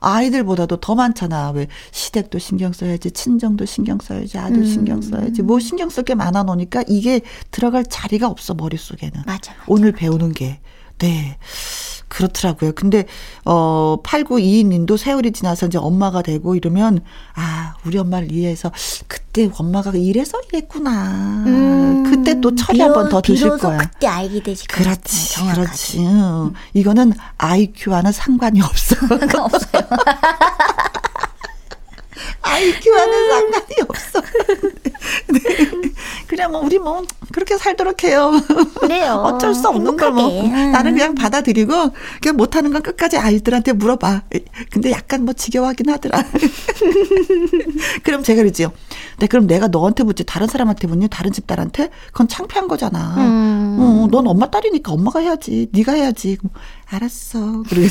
[0.00, 1.50] 아이들보다도 더 많잖아.
[1.50, 4.64] 왜 시댁도 신경 써야지, 친정도 신경 써야지, 아들 음.
[4.64, 5.42] 신경 써야지.
[5.42, 9.22] 뭐 신경 쓸 게 많아 놓으니까 이게 들어갈 자리가 없어 머릿속에는.
[9.26, 9.64] 맞아, 맞아.
[9.66, 10.60] 오늘 배우는 게.
[10.98, 11.38] 네.
[12.18, 12.72] 그렇더라고요.
[12.72, 13.04] 근데
[13.44, 17.00] 어 8922님도 세월이 지나서 이제 엄마가 되고 이러면
[17.36, 18.72] 아 우리 엄마를 이해해서
[19.06, 21.44] 그때 엄마가 이래서 이랬구나.
[21.46, 23.78] 음, 그때 또 철이 한 번 더 드실 거야.
[23.78, 24.66] 그때 알게 되지.
[24.66, 25.60] 그렇지, 정확하지.
[25.60, 25.98] 그렇지.
[26.00, 26.52] 음.
[26.74, 28.96] 이거는 IQ와는 상관이 없어.
[29.38, 29.82] 없어요.
[32.40, 34.20] IQ와는 상관이 없어.
[35.28, 35.40] 네.
[36.26, 38.32] 그냥 뭐 우리 뭐 그렇게 살도록 해요.
[38.80, 39.14] 그래요.
[39.24, 40.42] 어쩔 수 없는 걸 뭐.
[40.48, 41.72] 나는 그냥 받아들이고
[42.22, 44.22] 그냥 못하는 건 끝까지 아이들한테 물어봐.
[44.70, 46.24] 근데 약간 뭐 지겨워하긴 하더라.
[48.04, 48.72] 그럼 제가 그러지요.
[49.18, 51.08] 네, 그럼 내가 너한테 묻지 다른 사람한테 묻니?
[51.08, 51.90] 다른 집 딸한테?
[52.12, 53.14] 그건 창피한 거잖아.
[53.18, 53.76] 음.
[53.80, 55.68] 어, 넌 엄마 딸이니까 엄마가 해야지.
[55.72, 56.38] 네가 해야지.
[56.90, 57.62] 알았어.
[57.68, 57.88] 그래.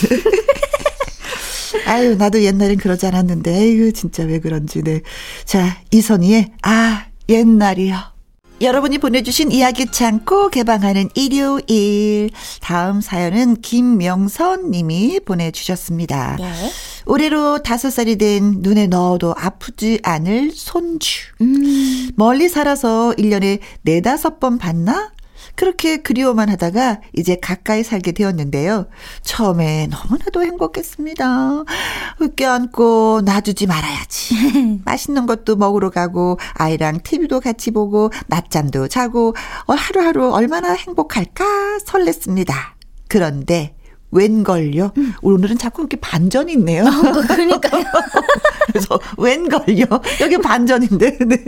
[1.86, 5.01] 아유, 나도 옛날엔 그러지 않았는데, 에휴, 진짜 왜 그런지, 네.
[5.45, 8.17] 자, 이선희의, 아, 옛날이요.
[8.60, 12.32] 여러분이 보내주신 이야기 창고 개방하는 일요일.
[12.60, 16.38] 다음 사연은 김명선 님이 보내주셨습니다.
[16.39, 16.51] 네.
[17.06, 21.19] 올해로 다섯 살이 된 눈에 넣어도 아프지 않을 손주.
[21.41, 22.10] 음.
[22.15, 25.12] 멀리 살아서 1년에 네다섯 번 봤나?
[25.58, 28.88] 그렇게 그리워만 하다가 이제 가까이 살게 되었는데요.
[29.24, 31.63] 처음에 너무나도 행복했습니다.
[32.36, 34.82] 껴안고 놔주지 말아야지.
[34.86, 42.54] 맛있는 것도 먹으러 가고 아이랑 TV도 같이 보고 낮잠도 자고 어, 하루하루 얼마나 행복할까 설렜습니다.
[43.08, 43.77] 그런데
[44.12, 44.91] 웬걸요?
[44.98, 45.13] 음.
[45.22, 46.84] 오늘은 자꾸 이렇게 반전이 있네요.
[46.86, 47.84] 어, 그러니까요.
[48.67, 49.86] 그래서 웬걸요?
[50.22, 51.17] 여기 반전인데.
[51.26, 51.43] 네.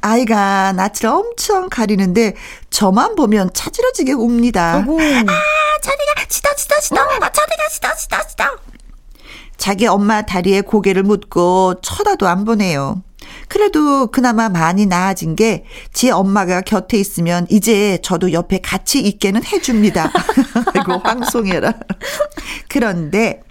[0.00, 2.34] 아이가 낯을 엄청 가리는데
[2.70, 4.78] 저만 보면 차지러지게 웁니다.
[4.78, 5.00] 어구.
[5.00, 7.02] 아, 자리가 치다 치다 치다.
[7.02, 8.50] 아, 자리가 치다 치다 치다.
[9.56, 13.02] 자기 엄마 다리에 고개를 묻고 쳐다도 안 보네요.
[13.48, 20.12] 그래도 그나마 많이 나아진 게제 엄마가 곁에 있으면 이제 저도 옆에 같이 있게는 해줍니다.
[20.74, 21.74] 아이고, 황송해라.
[22.68, 23.42] 그런데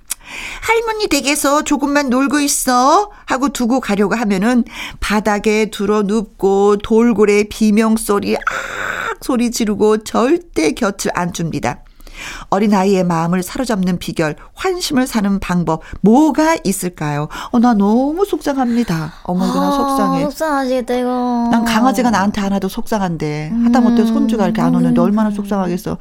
[0.62, 4.64] 할머니 댁에서 조금만 놀고 있어 하고 두고 가려고 하면은
[5.00, 8.44] 바닥에 들어 눕고 돌고래 비명 소리 악
[9.22, 11.84] 소리 지르고 절대 곁을 안 줍니다.
[12.50, 17.28] 어린아이의 마음을 사로잡는 비결, 환심을 사는 방법, 뭐가 있을까요?
[17.52, 19.14] 어, 나 너무 속상합니다.
[19.24, 20.24] 어머나, 아, 속상해.
[20.24, 21.50] 속상하시겠다, 이거.
[21.52, 23.66] 난 강아지가 나한테 안아도 속상한데, 음.
[23.66, 25.98] 하다못해 손주가 이렇게 안 오는데 얼마나 속상하겠어.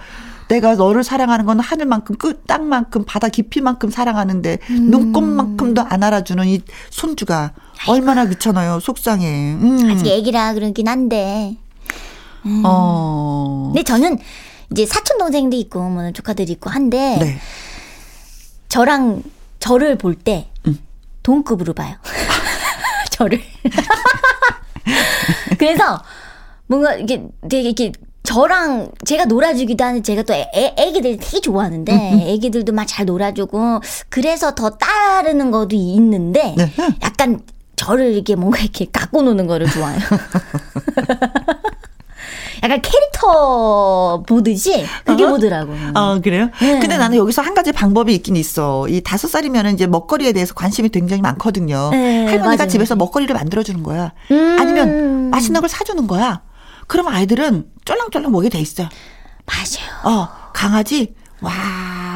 [0.48, 4.90] 내가 너를 사랑하는 건 하늘만큼 끝 땅만큼 바다 깊이만큼 사랑하는데 음.
[4.90, 7.52] 눈곱만큼도 안 알아주는 이 손주가
[7.88, 9.54] 얼마나 귀찮아요 속상해.
[9.54, 9.90] 음.
[9.90, 11.56] 아직 애기라 그러긴 한데.
[12.44, 12.62] 음.
[12.64, 13.72] 어.
[13.74, 14.18] 근데 저는
[14.72, 17.38] 이제 사촌 동생도 있고 뭐 조카들이 있고 한데 네.
[18.68, 19.22] 저랑
[19.60, 20.78] 저를 볼때 음.
[21.22, 21.96] 동급으로 봐요.
[23.10, 23.40] 저를.
[25.58, 26.02] 그래서
[26.66, 32.14] 뭔가 이게 되게 이렇게 저랑 제가 놀아주기도 하는 제가 또 애, 애기들 되게 좋아하는데 음,
[32.14, 32.20] 음.
[32.20, 36.72] 애기들도 막 잘 놀아주고 그래서 더 따르는 것도 있는데 네.
[37.02, 37.40] 약간
[37.76, 40.00] 저를 이렇게 뭔가 이렇게 갖고 노는 거를 좋아해요.
[42.66, 45.28] 약간 캐릭터 보듯이 그게 어?
[45.28, 45.72] 보더라고.
[45.94, 46.50] 아 그래요?
[46.60, 46.80] 네.
[46.80, 48.88] 근데 나는 여기서 한 가지 방법이 있긴 있어.
[48.88, 51.90] 이 다섯 살이면 이제 먹거리에 대해서 관심이 굉장히 많거든요.
[51.92, 52.68] 네, 할머니가 맞아요.
[52.68, 54.12] 집에서 먹거리를 만들어 주는 거야.
[54.32, 54.56] 음.
[54.58, 56.42] 아니면 맛있는 걸 사주는 거야.
[56.88, 58.88] 그럼 아이들은 쫄랑쫄랑 먹게 돼 있어요.
[59.46, 60.16] 맞아요.
[60.16, 61.52] 어 강아지 와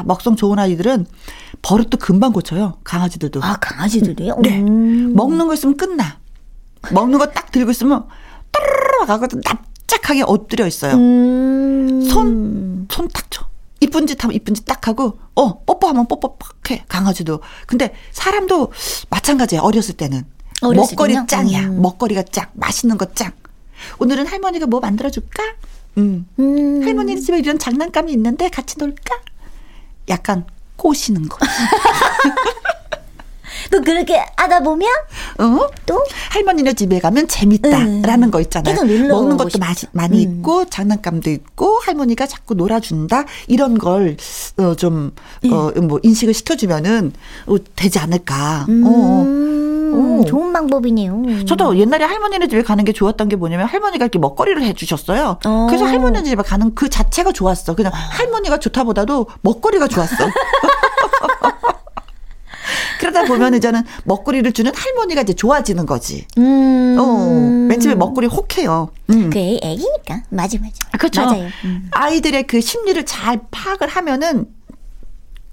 [0.05, 1.05] 먹성 좋은 아이들은
[1.61, 2.77] 버릇도 금방 고쳐요.
[2.83, 3.41] 강아지들도.
[3.43, 4.37] 아 강아지들이요?
[4.41, 4.59] 네.
[4.59, 5.13] 음.
[5.15, 6.19] 먹는 거 있으면 끝나.
[6.91, 8.05] 먹는 거 딱 들고 있으면
[8.51, 9.61] 따르르 가고 납
[9.91, 10.93] 납작하게 엎드려 있어요.
[10.95, 12.01] 음.
[12.09, 13.45] 손, 손 딱 쳐.
[13.81, 16.85] 이쁜 짓 하면 이쁜 짓 딱 하고, 어, 뽀뽀하면 뽀뽀 팍 해.
[16.87, 17.41] 강아지도.
[17.67, 18.71] 근데 사람도
[19.09, 20.23] 마찬가지야, 어렸을 때는.
[20.61, 21.59] 먹거리 짱이야.
[21.61, 21.81] 음.
[21.81, 22.49] 먹거리가 짱.
[22.53, 23.31] 맛있는 거 짱.
[23.99, 25.43] 오늘은 할머니가 뭐 만들어줄까?
[25.97, 26.27] 음.
[26.39, 26.81] 음.
[26.83, 29.19] 할머니 집에 이런 장난감이 있는데 같이 놀까?
[30.09, 30.45] 약간
[30.77, 31.37] 꼬시는 거.
[33.71, 34.89] 또 그렇게 하다 보면
[35.39, 35.67] 어?
[35.85, 38.31] 또 할머니네 집에 가면 재밌다라는 음.
[38.31, 38.75] 거 있잖아요.
[39.07, 40.39] 먹는 것도 맛이 많이 음.
[40.39, 44.17] 있고 장난감도 있고 할머니가 자꾸 놀아준다 이런 걸좀
[44.57, 44.75] 어,
[45.45, 45.53] 음.
[45.53, 47.13] 어, 뭐 인식을 시켜주면은
[47.47, 48.65] 어, 되지 않을까.
[48.69, 48.83] 음.
[48.85, 49.51] 어.
[49.91, 50.23] 오.
[50.25, 51.45] 좋은 방법이네요.
[51.45, 55.39] 저도 옛날에 할머니네 집에 가는 게 좋았던 게 뭐냐면 할머니가 이렇게 먹거리를 해주셨어요.
[55.45, 55.67] 어.
[55.67, 57.75] 그래서 할머니 집에 가는 그 자체가 좋았어.
[57.75, 60.15] 그냥 할머니가 좋다보다도 먹거리가 좋았어.
[63.01, 66.27] 그러다 보면 이제는 먹거리를 주는 할머니가 이제 좋아지는 거지.
[66.37, 66.95] 음.
[66.99, 68.91] 어, 맨 처음에 먹거리 혹해요.
[69.09, 69.31] 음.
[69.31, 70.21] 그 애기니까.
[70.29, 70.97] 맞아, 맞아.
[70.99, 71.25] 그렇죠.
[71.25, 71.47] 맞아요.
[71.65, 71.89] 음.
[71.91, 74.45] 아이들의 그 심리를 잘 파악을 하면은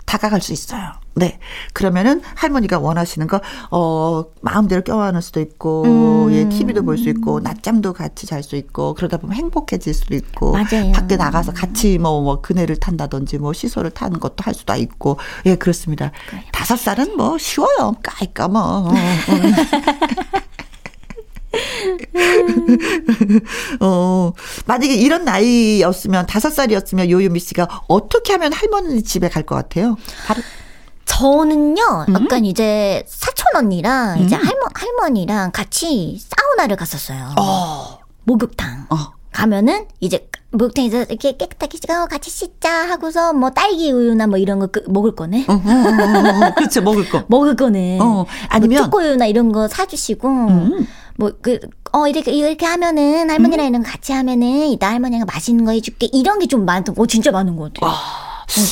[0.04, 0.92] 다가갈 수 있어요.
[1.18, 1.38] 네.
[1.72, 6.32] 그러면은 할머니가 원하시는 거, 어, 마음대로 껴안을 수도 있고, 음.
[6.32, 10.52] 예, TV도 볼 수 있고, 낮잠도 같이 잘 수 있고, 그러다 보면 행복해질 수도 있고,
[10.52, 10.92] 맞아요.
[10.92, 15.56] 밖에 나가서 같이 뭐, 뭐, 그네를 탄다든지, 뭐, 시설을 타는 것도 할 수도 있고, 예,
[15.56, 16.12] 그렇습니다.
[16.52, 17.94] 다섯 살은 뭐, 쉬워요.
[18.02, 18.60] 까이까 뭐.
[18.62, 18.90] 어, 어.
[23.80, 24.32] 어,
[24.66, 29.96] 만약에 이런 나이였으면, 다섯 살이었으면 요유미 씨가 어떻게 하면 할머니 집에 갈 것 같아요?
[30.26, 30.42] 바로.
[31.18, 32.14] 저는요, 음.
[32.14, 34.24] 약간 이제 사촌 언니랑 음.
[34.24, 37.34] 이제 할머, 할머니랑 같이 사우나를 갔었어요.
[37.36, 37.98] 어.
[38.22, 38.86] 목욕탕.
[38.90, 38.96] 어.
[39.32, 41.78] 가면은 이제 목욕탕에서 이렇게 깨끗하게
[42.08, 45.44] 같이 씻자 하고서 뭐 딸기 우유나 뭐 이런 거 그, 먹을 거네.
[45.48, 47.24] 어, 어, 어, 어 그렇죠 먹을 거.
[47.26, 47.98] 먹을 거네.
[48.00, 50.86] 어, 아니면 뭐 초코우유나 이런 거 사주시고 음.
[51.16, 51.58] 뭐그
[51.92, 53.68] 어 이렇게 이렇게 하면은 할머니랑 음.
[53.70, 57.30] 이런 거 같이 하면은 이따 할머니가 맛있는 거 해줄게 이런 게 좀 많던 거 진짜
[57.32, 57.90] 많은 것 같아요.
[57.92, 58.27] 아.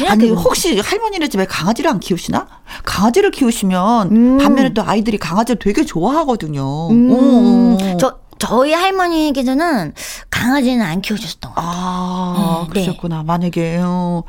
[0.08, 2.46] 아니 혹시 할머니네 집에 강아지를 안 키우시나?
[2.84, 4.38] 강아지를 키우시면 음.
[4.38, 6.90] 반면에 또 아이들이 강아지를 되게 좋아하거든요.
[6.90, 7.76] 음.
[8.00, 9.92] 저 저희 할머니에게는
[10.30, 11.76] 강아지는 안 키워주셨던 것 같아요.
[11.76, 12.72] 아, 네.
[12.72, 13.18] 그러셨구나.
[13.18, 13.24] 네.
[13.24, 14.24] 만약에, 어,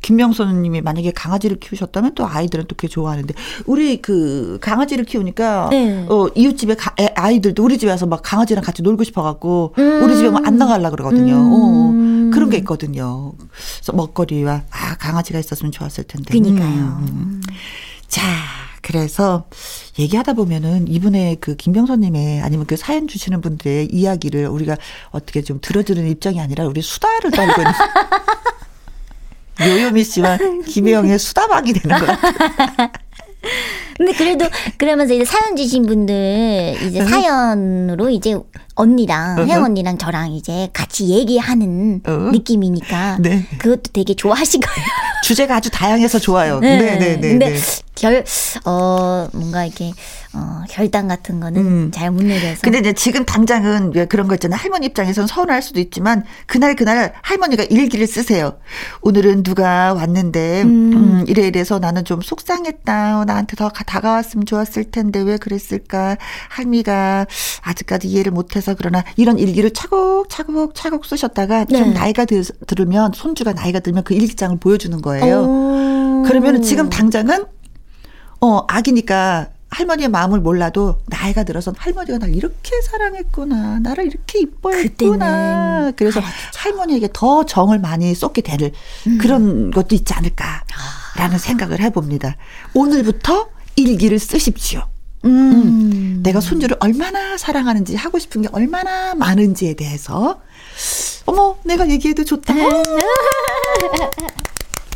[0.00, 3.34] 김명선 님이 만약에 강아지를 키우셨다면 또 아이들은 또 그게 좋아하는데,
[3.66, 6.06] 우리 그 강아지를 키우니까, 네.
[6.08, 10.02] 어, 이웃집에 가, 애, 아이들도 우리 집에 와서 막 강아지랑 같이 놀고 싶어갖고, 음.
[10.02, 11.34] 우리 집에 뭐안 나가려 그러거든요.
[11.34, 12.30] 음.
[12.30, 13.32] 어, 그런 게 있거든요.
[13.38, 16.32] 그래서 먹거리와, 아, 강아지가 있었으면 좋았을 텐데.
[16.32, 16.66] 그니까요.
[16.66, 17.42] 음.
[18.08, 18.22] 자,
[18.82, 19.44] 그래서
[19.98, 24.76] 얘기하다 보면은 이분의 그 김병선님의 아니면 그 사연 주시는 분들의 이야기를 우리가
[25.10, 27.72] 어떻게 좀 들어주는 입장이 아니라 우리 수다를 떨고 있는.
[29.60, 32.90] 요요미 씨와 김혜영의 수다방이 되는 것 같아요.
[33.96, 34.46] 근데 그래도
[34.78, 38.36] 그러면서 이제 사연 주신 분들 이제 사연으로 이제
[38.74, 39.48] 언니랑 uh-huh.
[39.48, 42.02] 혜영 언니랑 저랑 이제 같이 얘기하는.
[42.04, 43.44] 느낌이니까 네.
[43.58, 44.86] 그것도 되게 좋아하실 거예요.
[45.24, 46.58] 주제가 아주 다양해서 좋아요.
[46.60, 47.16] 네, 네, 네.
[47.16, 47.58] 네 근데 네.
[47.94, 48.24] 결,
[48.64, 49.92] 어, 뭔가 이렇게,
[50.34, 51.90] 어, 결단 같은 거는 음.
[51.92, 52.62] 잘못 내려서.
[52.62, 54.58] 근데 이제 지금 당장은 왜 그런 거 있잖아요.
[54.58, 58.58] 할머니 입장에서는 서운할 수도 있지만, 그날 그날 할머니가 일기를 쓰세요.
[59.02, 63.24] 오늘은 누가 왔는데, 음, 음 이래 이래서 나는 좀 속상했다.
[63.26, 66.16] 나한테 더 다가왔으면 좋았을 텐데, 왜 그랬을까.
[66.48, 67.26] 할미가
[67.60, 71.78] 아직까지 이해를 못해서 그러나, 이런 일기를 차곡차곡 차곡 쓰셨다가, 네.
[71.78, 75.42] 좀 나이가 들, 들으면, 손주가 나이가 들면 그 일기장을 보여주는 거예요.
[75.42, 76.24] 오.
[76.26, 77.44] 그러면 지금 당장은
[78.40, 83.80] 어, 아기니까 할머니의 마음을 몰라도 나이가 들어서 할머니가 날 이렇게 사랑했구나.
[83.80, 85.92] 나를 이렇게 이뻐했구나.
[85.96, 86.24] 그래서 아,
[86.56, 88.72] 할머니에게 더 정을 많이 쏟게 될
[89.06, 89.18] 음.
[89.18, 90.64] 그런 것도 있지 않을까라는
[91.16, 91.38] 아.
[91.38, 92.36] 생각을 해봅니다.
[92.74, 94.82] 오늘부터 일기를 쓰십시오.
[95.24, 95.30] 음.
[95.30, 96.20] 음.
[96.22, 100.42] 내가 손주를 얼마나 사랑하는지 하고 싶은 게 얼마나 많은지에 대해서
[101.24, 102.52] 어머 내가 얘기해도 좋다.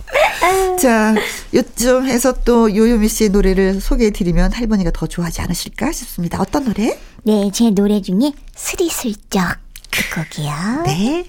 [0.80, 1.14] 자,
[1.52, 6.40] 요즘 해서 또 요요미 씨의 노래를 소개해 드리면 할머니가 더 좋아하지 않으실까 싶습니다.
[6.40, 6.98] 어떤 노래?
[7.24, 9.58] 네, 제 노래 중에 스리슬쩍
[9.90, 10.82] 그 곡이요.
[10.86, 11.26] 네.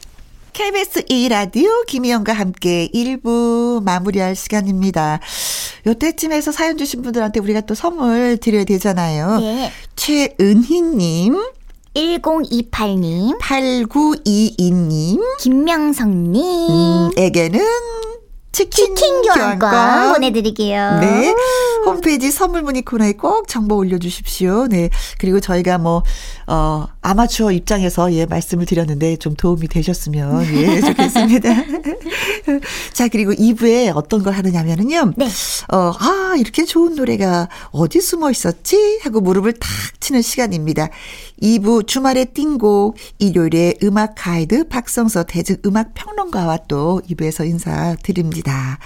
[0.53, 5.19] KBS 2라디오 김희영과 함께 1부 마무리할 시간입니다.
[5.85, 9.39] 요때쯤에서 사연 주신 분들한테 우리가 또 선물 드려야 되잖아요.
[9.39, 9.71] 네.
[9.95, 11.35] 최은희님.
[11.93, 13.39] 1028님.
[13.39, 15.21] 8922님.
[15.39, 17.11] 김명성님.
[17.17, 17.59] 에게는
[18.57, 20.97] 치킨, 치킨 교환권, 교환권 보내드릴게요.
[20.99, 21.35] 네.
[21.85, 24.67] 홈페이지 선물 문의 코너에 꼭 정보 올려주십시오.
[24.67, 24.89] 네.
[25.19, 26.01] 그리고 저희가 뭐,
[26.47, 31.49] 어, 아마추어 입장에서 예, 말씀을 드렸는데 좀 도움이 되셨으면 예, 좋겠습니다.
[32.93, 35.13] 자, 그리고 2부에 어떤 걸 하느냐면은요.
[35.17, 35.27] 네.
[35.71, 38.99] 어, 아, 이렇게 좋은 노래가 어디 숨어 있었지?
[39.03, 40.89] 하고 무릎을 탁 치는 시간입니다.
[41.41, 48.79] 2부 주말의 띵곡, 일요일에 음악 가이드 박성서 대중 음악 평론가와 또 2부에서 인사드립니다.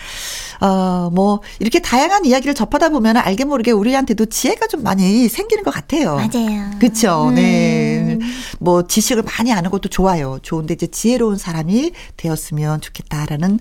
[0.60, 5.72] 어, 뭐, 이렇게 다양한 이야기를 접하다 보면 알게 모르게 우리한테도 지혜가 좀 많이 생기는 것
[5.72, 6.16] 같아요.
[6.16, 6.72] 맞아요.
[6.80, 7.28] 그쵸.
[7.30, 7.36] 음.
[7.36, 8.20] 네.
[8.60, 10.40] 뭐, 지식을 많이 아는 것도 좋아요.
[10.42, 13.60] 좋은데 이제 지혜로운 사람이 되었으면 좋겠다라는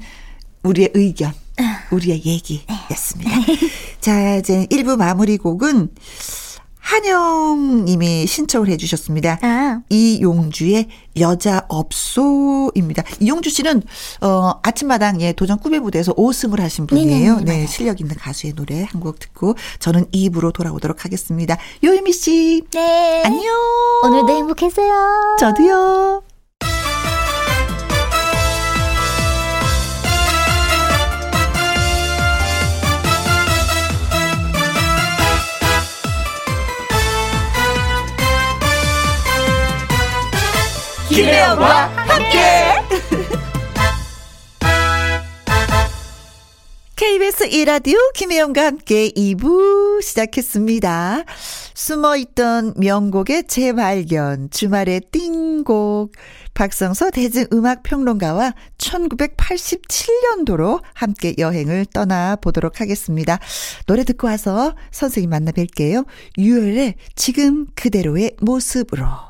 [0.63, 1.83] 우리의 의견, 아.
[1.91, 3.31] 우리의 얘기였습니다.
[3.47, 3.57] 네.
[4.01, 5.91] 자, 이제 1부 마무리 곡은
[6.91, 9.39] 한영 님이 신청을 해 주셨습니다.
[9.43, 9.81] 아.
[9.91, 10.89] 이용주의
[11.21, 13.05] 여자 없소입니다.
[13.21, 13.83] 이용주 씨는
[14.23, 17.37] 어 아침마당 예 도전 꿈의 무대에서 5승을 하신 분이에요.
[17.37, 21.57] 네네, 네, 실력 있는 가수의 노래 한 곡 듣고 저는 2부로 돌아오도록 하겠습니다.
[21.83, 22.63] 요이미 씨.
[22.73, 23.23] 네.
[23.25, 23.41] 안녕.
[24.05, 25.37] 오늘도 행복했어요.
[25.39, 26.30] 저도요.
[41.21, 42.39] 김혜영과 함께.
[46.97, 51.25] KBS 1라디오 김혜영과 함께 2부 시작했습니다.
[51.75, 56.13] 숨어있던 명곡의 재발견, 주말의 띵곡,
[56.55, 63.39] 박성서 대중음악평론가와 1987년도로 함께 여행을 떠나보도록 하겠습니다.
[63.85, 66.07] 노래 듣고 와서 선생님 만나 뵐게요.
[66.39, 69.30] 유열의 지금 그대로의 모습으로.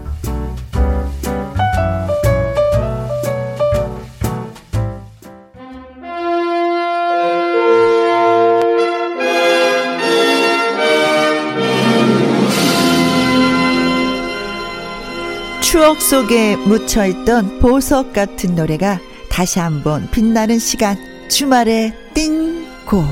[15.81, 18.99] 추억 속에 묻혀있던 보석 같은 노래가
[19.31, 20.95] 다시 한번 빛나는 시간
[21.27, 23.03] 주말의 띵곡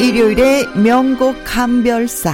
[0.00, 2.32] 일요일에 명곡 감별사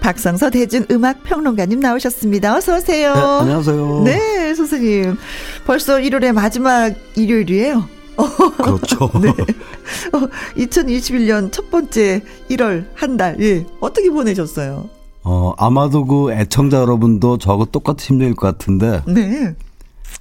[0.00, 2.56] 박성서 대중 음악 평론가님 나오셨습니다.
[2.56, 3.14] 어서 오세요.
[3.14, 4.02] 네, 안녕하세요.
[4.04, 5.16] 네, 선생님.
[5.64, 7.88] 벌써 1월의 마지막 일요일이에요.
[8.62, 9.10] 그렇죠.
[9.20, 9.28] 네.
[9.30, 13.64] 어, 2021년 첫 번째 1월 한 달, 예.
[13.80, 14.88] 어떻게 보내셨어요?
[15.22, 19.02] 어, 아마도 그 애청자 여러분도 저하고 똑같이 힘들 것 같은데.
[19.06, 19.54] 네.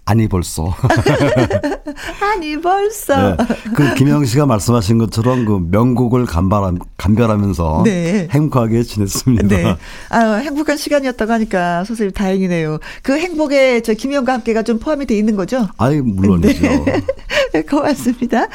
[0.05, 0.75] 아니 벌써.
[2.21, 3.35] 아니 벌써.
[3.35, 3.45] 네.
[3.73, 8.27] 그 김영 씨가 말씀하신 것처럼 그 명곡을 간발함, 감별하면서 네.
[8.31, 9.47] 행복하게 지냈습니다.
[9.47, 9.75] 네.
[10.09, 12.79] 아, 행복한 시간이었다고 하니까 선생님 다행이네요.
[13.01, 15.69] 그 행복에 저 김영과 함께가 좀 포함이 돼 있는 거죠?
[15.77, 16.85] 아이 물론이죠.
[17.53, 17.61] 네.
[17.63, 18.47] 고맙습니다.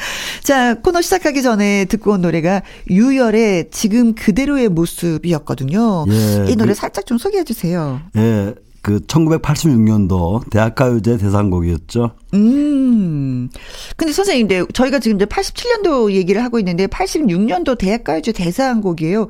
[0.43, 6.05] 자, 코너 시작하기 전에 듣고 온 노래가 유열의 지금 그대로의 모습이었거든요.
[6.09, 8.01] 예, 이 노래 그, 살짝 좀 소개해 주세요.
[8.17, 8.53] 예.
[8.81, 12.11] 그 1986년도 대학가요제 대상곡이었죠.
[12.33, 13.49] 음.
[13.97, 19.27] 근데 선생님, 근데 저희가 지금 이제 87년도 얘기를 하고 있는데 86년도 대학가요제 대상곡이에요.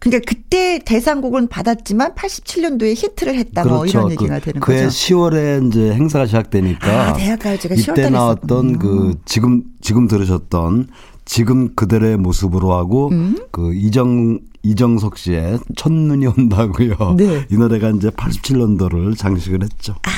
[0.00, 3.98] 그러니까 그때 대상곡은 받았지만 87년도에 히트를 했다 뭐 그렇죠.
[3.98, 4.96] 이런 얘기가 그, 되는 그해 거죠.
[4.96, 8.78] 10월에 이제 행사가 시작되니까 아, 대학가요제가 10월 이때 나왔던.
[8.78, 10.88] 그 지금 지금 들으셨던
[11.26, 13.36] 지금 그대로의 모습으로 하고 음?
[13.52, 17.14] 그 이정 이정석 씨의 첫눈이 온다고요.
[17.16, 17.46] 네.
[17.50, 19.94] 이 노래가 이제 87년도를 장식을 했죠.
[20.02, 20.10] 아,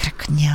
[0.00, 0.48] 그렇군요.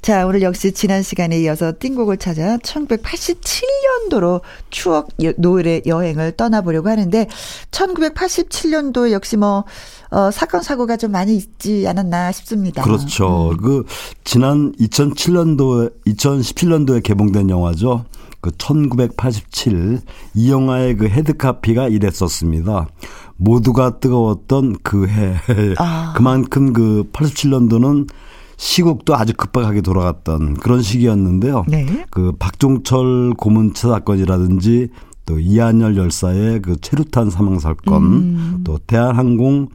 [0.00, 7.28] 자, 오늘 역시 지난 시간에 이어서 띵곡을 찾아 1987년도로 추억 여- 노래 여행을 떠나보려고 하는데
[7.70, 9.64] 1987년도 역시 뭐
[10.10, 12.82] 어, 사건 사고가 좀 많이 있지 않았나 싶습니다.
[12.82, 13.50] 그렇죠.
[13.52, 13.56] 음.
[13.58, 13.84] 그
[14.24, 18.04] 지난 2007년도 2017년도에 개봉된 영화죠.
[18.42, 20.00] 그 1987
[20.34, 22.88] 이 영화의 그 헤드카피가 이랬었습니다.
[23.36, 25.34] 모두가 뜨거웠던 그 해.
[25.78, 26.12] 아.
[26.14, 28.08] 그만큼 그 87년도는
[28.56, 31.64] 시국도 아주 급박하게 돌아갔던 그런 시기였는데요.
[31.68, 31.86] 네.
[32.10, 34.88] 그 박종철 고문차 사건이라든지
[35.24, 38.60] 또 이한열 열사의 그 최루탄 사망 사건, 음.
[38.64, 39.68] 또 대한항공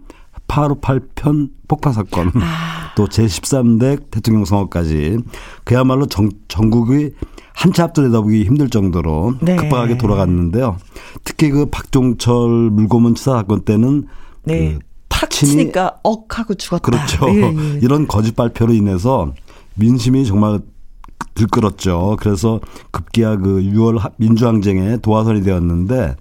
[0.47, 2.93] 858편 폭파 사건, 아.
[2.95, 5.17] 또 제13대 대통령 선거까지
[5.63, 7.11] 그야말로 정, 전국이
[7.53, 9.55] 한치 앞도 내다보기 힘들 정도로 네.
[9.55, 10.77] 급박하게 돌아갔는데요.
[11.23, 14.07] 특히 그 박종철 물고문 치사 사건 때는
[14.43, 14.77] 네.
[15.09, 16.81] 그 치니까 억 하고 죽었다.
[16.83, 17.27] 그렇죠.
[17.29, 17.79] 예, 예.
[17.81, 19.33] 이런 거짓 발표로 인해서
[19.75, 20.59] 민심이 정말
[21.33, 22.17] 들끓었죠.
[22.19, 22.59] 그래서
[22.91, 26.15] 급기야 그 6월 하- 민주항쟁에 도화선이 되었는데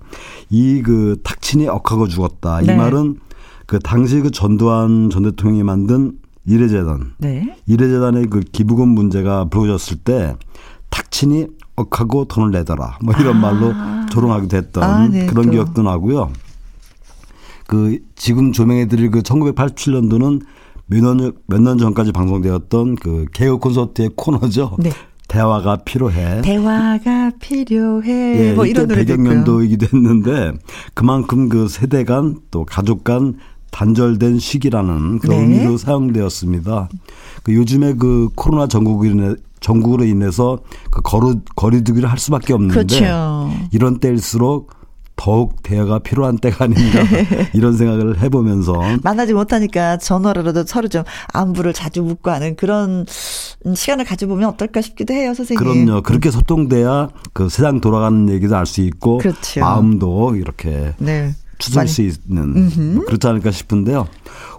[0.51, 2.61] 이 그 탁친이 억하고 죽었다.
[2.61, 2.73] 네.
[2.73, 3.19] 이 말은
[3.67, 6.13] 그 당시 그 전두환 전 대통령이 만든
[6.47, 7.57] 이래재단, 네.
[7.67, 10.37] 이래재단의 그 기부금 문제가 불거졌을 때
[10.91, 12.99] 탁친이 억하고 돈을 내더라.
[13.03, 13.73] 뭐 이런 말로
[14.11, 15.51] 조롱하기도 했던 아, 네, 그런 또.
[15.51, 16.31] 기억도 나고요.
[17.67, 20.43] 그 지금 조명해드릴 그 1987년도는
[20.87, 24.77] 몇년 몇 년 전까지 방송되었던 그 개그 콘서트의 코너죠.
[24.79, 24.91] 네.
[25.27, 26.43] 대화가 필요해.
[26.43, 28.51] 대화가 필요해.
[28.51, 30.53] 예, 뭐 이런 노래 배경연도이기도 했는데
[30.95, 33.35] 그만큼 그 세대 간 또 가족 간
[33.71, 35.43] 단절된 시기라는 그런 네.
[35.43, 36.89] 의미로 사용되었습니다.
[37.43, 40.59] 그 요즘에 그 코로나 전국으로 인해 전국으로 인해서
[40.91, 43.51] 그 거리 거리두기를 할 수밖에 없는데 그렇죠.
[43.73, 44.71] 이런 때일수록
[45.17, 47.01] 더욱 대화가 필요한 때가 아닌가
[47.55, 53.07] 이런 생각을 해보면서 만나지 못하니까 전화로라도 서로 좀 안부를 자주 묻고 하는 그런
[53.75, 55.87] 시간을 가져보면 어떨까 싶기도 해요, 선생님.
[55.87, 56.03] 그럼요.
[56.03, 59.61] 그렇게 소통돼야 그 세상 돌아가는 얘기도 알 수 있고 그렇죠.
[59.61, 61.35] 마음도 이렇게 네.
[61.75, 64.07] 많이- 수 있는 뭐 그렇지 않을까 싶은데요.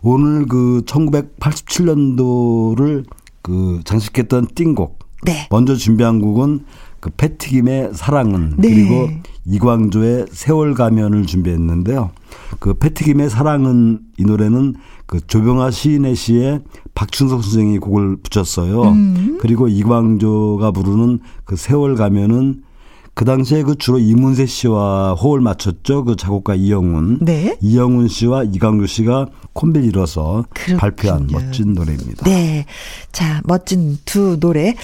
[0.02, 3.06] 오늘 그 1987년도를
[3.42, 5.48] 그 장식했던 띵곡 네.
[5.50, 6.66] 먼저 준비한 곡은
[7.00, 8.70] 그 패티김의 사랑은 네.
[8.70, 9.10] 그리고
[9.46, 12.12] 이광조의 세월 가면을 준비했는데요.
[12.60, 14.76] 그 패티김의 사랑은 이 노래는
[15.06, 16.60] 그 조병아 시인의 시에
[16.96, 18.82] 박춘석 선생이 곡을 붙였어요.
[18.84, 19.38] 음.
[19.40, 22.64] 그리고 이광조가 부르는 그 세월 가면은
[23.18, 26.04] 그 당시에 그 주로 이문세 씨와 호흡을 맞췄죠.
[26.04, 27.18] 그 작곡가 이영훈.
[27.22, 27.58] 네.
[27.62, 30.78] 이영훈 씨와 이광조 씨가 콤비를 이뤄서 그렇군요.
[30.78, 32.26] 발표한 멋진 노래입니다.
[32.26, 32.68] 네.
[33.12, 34.76] 자, 멋진 두 노래.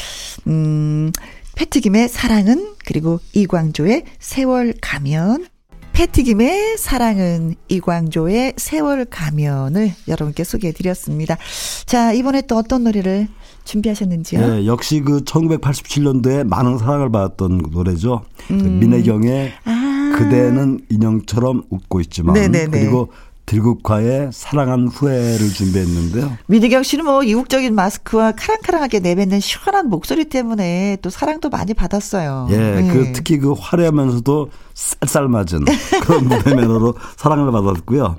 [0.48, 1.12] 음,
[1.54, 5.46] 패티김의 사랑은 그리고 이광조의 세월 가면.
[5.94, 11.38] 패티김의 사랑은 이광조의 세월 가면을 여러분께 소개해 드렸습니다.
[11.86, 13.28] 자, 이번에 또 어떤 노래를
[13.64, 14.42] 준비하셨는지요?
[14.42, 18.24] 예, 역시 그 1987년도에 많은 사랑을 받았던 노래죠.
[18.48, 18.80] 그 음.
[18.80, 20.16] 민혜경의 아.
[20.18, 22.68] 그대는 인형처럼 웃고 있지만 네네네.
[22.68, 23.10] 그리고
[23.46, 26.38] 들국화의 사랑한 후회를 준비했는데요.
[26.48, 32.48] 민희경 씨는 뭐 이국적인 마스크와 카랑카랑하게 내뱉는 시원한 목소리 때문에 또 사랑도 많이 받았어요.
[32.52, 32.94] 예, 네.
[32.94, 35.66] 그 특히 그 화려하면서도 쌀쌀 맞은
[36.02, 38.16] 그런 무대 매너로 사랑을 받았고요.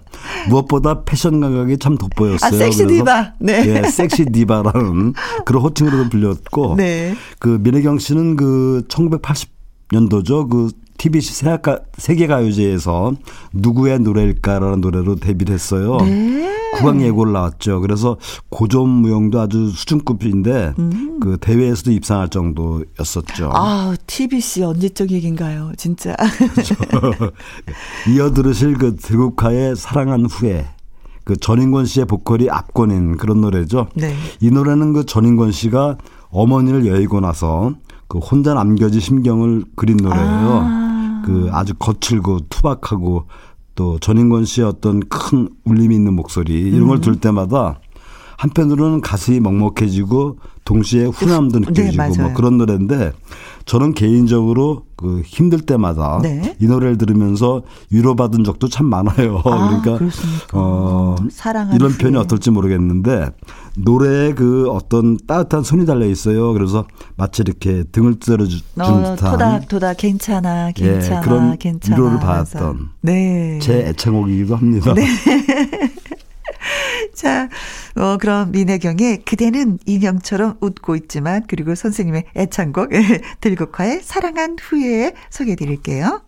[0.48, 2.46] 무엇보다 패션 감각이 참 돋보였어요.
[2.46, 3.32] 아, 섹시 디바.
[3.40, 3.64] 네.
[3.66, 5.14] 예, 섹시 디바라는
[5.44, 7.14] 그런 호칭으로도 불렸고 네.
[7.38, 10.50] 그 민혜경 씨는 그 1980년도죠.
[10.50, 10.68] 그
[11.04, 11.44] TBC
[11.98, 13.12] 세계가요제에서
[13.52, 15.98] 누구의 노래일까라는 노래로 데뷔를 했어요.
[16.00, 16.50] 네.
[16.72, 17.82] 국악 예고를 나왔죠.
[17.82, 18.16] 그래서
[18.48, 20.72] 고전 무용도 아주 수준급인데
[21.20, 23.46] 그 대회에서도 입상할 정도였었죠.
[23.48, 23.50] 음.
[23.52, 25.72] 아, TBC 언제적 얘기인가요?
[25.76, 26.16] 진짜.
[28.08, 30.64] 이어 들으실 그 들국화의 사랑한 후에
[31.24, 33.88] 그 전인권 씨의 보컬이 압권인 그런 노래죠.
[33.94, 34.14] 네.
[34.40, 35.98] 이 노래는 그 전인권 씨가
[36.30, 37.74] 어머니를 여의고 나서
[38.08, 40.60] 그 혼자 남겨진 심경을 그린 노래예요.
[40.64, 40.84] 아.
[41.24, 43.24] 그 아주 거칠고 투박하고
[43.74, 47.80] 또 전인권 씨의 어떤 큰 울림이 있는 목소리 이런 걸 들을 때마다
[48.36, 52.14] 한편으로는 가슴이 먹먹해지고 동시에 훈함도 네, 느껴지고 맞아요.
[52.22, 53.12] 뭐 그런 노래인데
[53.66, 56.56] 저는 개인적으로 그 힘들 때마다 네.
[56.60, 59.38] 이 노래를 들으면서 위로받은 적도 참 많아요.
[59.44, 60.46] 아, 그러니까 그렇습니까?
[60.52, 61.16] 어
[61.74, 61.92] 이런.
[61.92, 63.30] 표현이 어떨지 모르겠는데
[63.76, 66.52] 노래에 그 어떤 따뜻한 손이 달려 있어요.
[66.52, 71.96] 그래서 마치 이렇게 등을 어, 듯한 토닥토닥 괜찮아, 괜찮아, 그런 괜찮아.
[71.96, 72.18] 위로를.
[72.20, 73.58] 받았던 네.
[73.60, 74.94] 제 애창곡이기도 합니다.
[77.14, 77.48] 자,
[77.96, 82.90] 어, 그럼 민혜경의 그대는 인형처럼 웃고 있지만 그리고 선생님의 애창곡
[83.40, 86.22] 들국화의 사랑한 후에 소개해 드릴게요.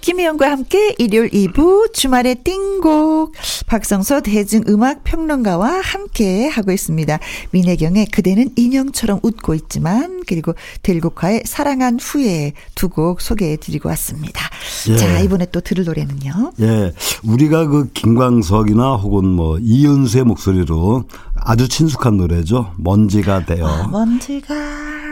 [0.00, 3.32] 김희영과 함께 일요일 2부 주말의 띵곡
[3.66, 7.18] 박성서 대중음악 평론가와 함께 하고 있습니다.
[7.50, 14.48] 민혜경의 그대는 인형처럼 웃고 있지만 그리고 들국화의 사랑한 후에 두 곡 소개해 드리고 왔습니다.
[14.88, 14.96] 예.
[14.96, 16.52] 자 이번에 또 들을 노래는요.
[16.60, 16.92] 예,
[17.22, 21.04] 우리가 그 김광석이나 혹은 뭐 이윤수의 목소리로
[21.36, 22.72] 아주 친숙한 노래죠.
[22.78, 23.64] 먼지가 되어.
[23.66, 24.54] 아, 먼지가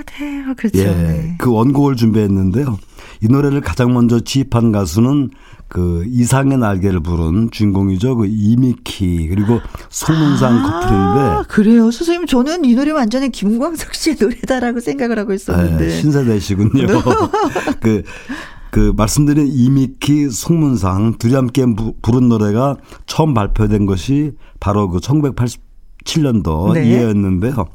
[0.06, 0.54] 돼요.
[0.56, 0.78] 그렇죠.
[0.80, 1.34] 예, 네.
[1.38, 2.78] 그 원곡을 준비했는데요.
[3.22, 5.30] 이 노래를 가장 먼저 지입한 가수는
[5.68, 8.16] 그 이상의 날개를 부른 주인공이죠.
[8.16, 9.60] 그 이미키 그리고
[9.90, 11.90] 송문상 아, 커플인데 그래요.
[11.90, 15.84] 선생님, 저는 이 노래 완전히 김광석 씨의 노래다라고 생각을 하고 있었는데.
[15.86, 16.86] 예, 신세대시군요.
[17.80, 18.02] 그,
[18.70, 25.00] 그 말씀드린 이미키 송문상 둘이 함께 부- 부른 노래가 처음 발표된 것이 바로 그
[26.08, 26.86] 1987년도 네.
[26.86, 27.66] 이해였는데요.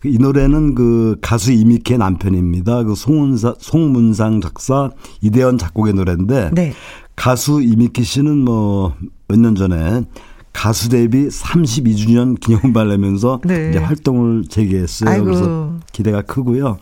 [0.00, 2.84] 그이 노래는 그 가수 이미키의 남편입니다.
[2.84, 4.90] 그 송문상, 송문상 작사
[5.20, 6.72] 이대현 작곡의 노래인데 네.
[7.14, 8.94] 가수 이미키 씨는 뭐
[9.28, 10.02] 몇 년 전에
[10.52, 13.70] 가수 데뷔 32주년 기념을 내면서 네.
[13.70, 15.08] 이제 활동을 재개했어요.
[15.08, 15.24] 아이고.
[15.24, 16.76] 그래서 기대가 크고요.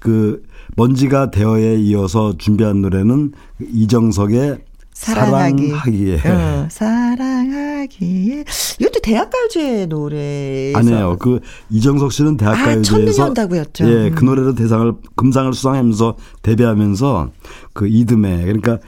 [0.00, 0.42] 그
[0.76, 4.58] 먼지가 되어에 이어서 준비한 노래는 그 이정석의
[4.94, 5.68] 사랑하기.
[5.68, 8.44] 사랑하기에 어, 사랑하기에.
[8.78, 10.72] 이것도 대학가요제 노래.
[10.74, 11.16] 아니에요.
[11.18, 12.82] 그 이정석 씨는 아, 대학가요제에서
[13.12, 13.84] 천년다구였죠.
[13.86, 14.14] 예, 음.
[14.14, 17.30] 그 노래로 대상을 금상을 수상하면서 데뷔하면서
[17.72, 18.78] 그 이듬해 그러니까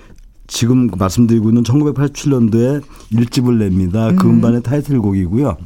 [0.46, 4.10] 지금 말씀드리고 있는 1987년도에 일집을 냅니다.
[4.10, 4.16] 음.
[4.16, 5.56] 그 음반의 타이틀곡이고요.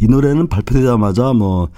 [0.00, 1.68] 이 노래는 발표되자마자 뭐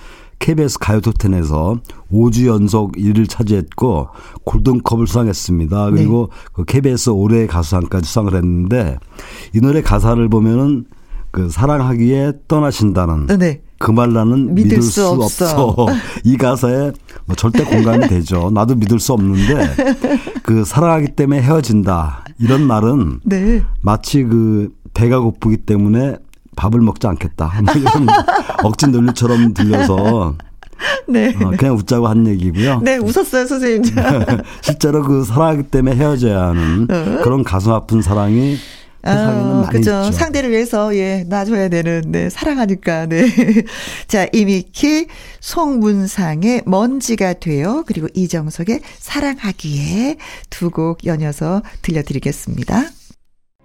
[0.41, 1.79] KBS 가요톱텐에서
[2.13, 4.09] 5주 연속 1위를 차지했고
[4.45, 5.91] 골든컵을 수상했습니다.
[5.91, 6.51] 그리고 네.
[6.53, 8.99] 그 KBS 올해 가수상까지 수상을 했는데
[9.55, 10.87] 이 노래 가사를 보면은
[11.31, 13.63] 그 사랑하기에 떠나신다는 네.
[13.79, 15.67] 그말 나는 믿을, 믿을 수, 수, 없어.
[15.67, 15.87] 없어.
[16.25, 16.93] 이 가사에
[17.27, 18.51] 뭐 절대 공감이 되죠.
[18.53, 19.75] 나도 믿을 수 없는데
[20.43, 23.63] 그 사랑하기 때문에 헤어진다 이런 말은 네.
[23.81, 26.17] 마치 그 배가 고프기 때문에
[26.57, 27.53] 밥을 먹지 않겠다.
[27.65, 28.07] 뭐 이런
[28.65, 30.37] 억지 논리처럼 들려서
[31.07, 31.35] 네.
[31.43, 32.81] 어, 그냥 웃자고 한 얘기고요.
[32.83, 33.95] 네, 웃었어요, 선생님.
[34.63, 37.23] 실제로 그 사랑하기 때문에 헤어져야 하는 어?
[37.23, 38.57] 그런 가슴 아픈 사랑이
[39.03, 40.13] 세상에는 어, 그죠.
[40.13, 43.25] 상대를 위해서 예 놔줘야 되는 네 사랑하니까 네.
[44.09, 45.07] 자 이미키
[45.41, 47.83] 송문상의 먼지가 돼요.
[47.87, 50.17] 그리고 이정석의 사랑하기에
[50.51, 52.85] 두 곡 연이어서 들려드리겠습니다.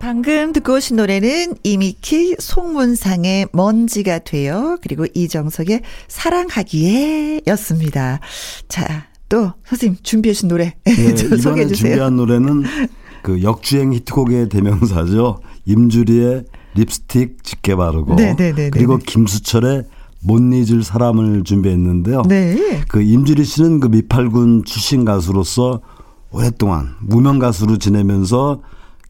[0.05, 4.77] 방금 듣고 오신 노래는 이미키 송문상의 먼지가 돼요.
[4.83, 8.19] 그리고 이정석의 사랑하기에 였습니다.
[8.67, 10.93] 자, 또 선생님 준비하신 노래 네,
[11.39, 12.65] 이번에 준비한 노래는
[13.23, 15.39] 그 역주행 히트곡의 대명사죠.
[15.65, 16.43] 임주리의
[16.75, 18.35] 립스틱 짙게 바르고 네네네네.
[18.35, 19.85] 네, 네, 네, 그리고 김수철의
[20.21, 22.21] 못 잊을 사람을 준비했는데요.
[22.29, 22.83] 네.
[22.89, 25.81] 그 임주리 씨는 그 미팔군 출신 가수로서
[26.29, 28.61] 오랫동안 무명 가수로 지내면서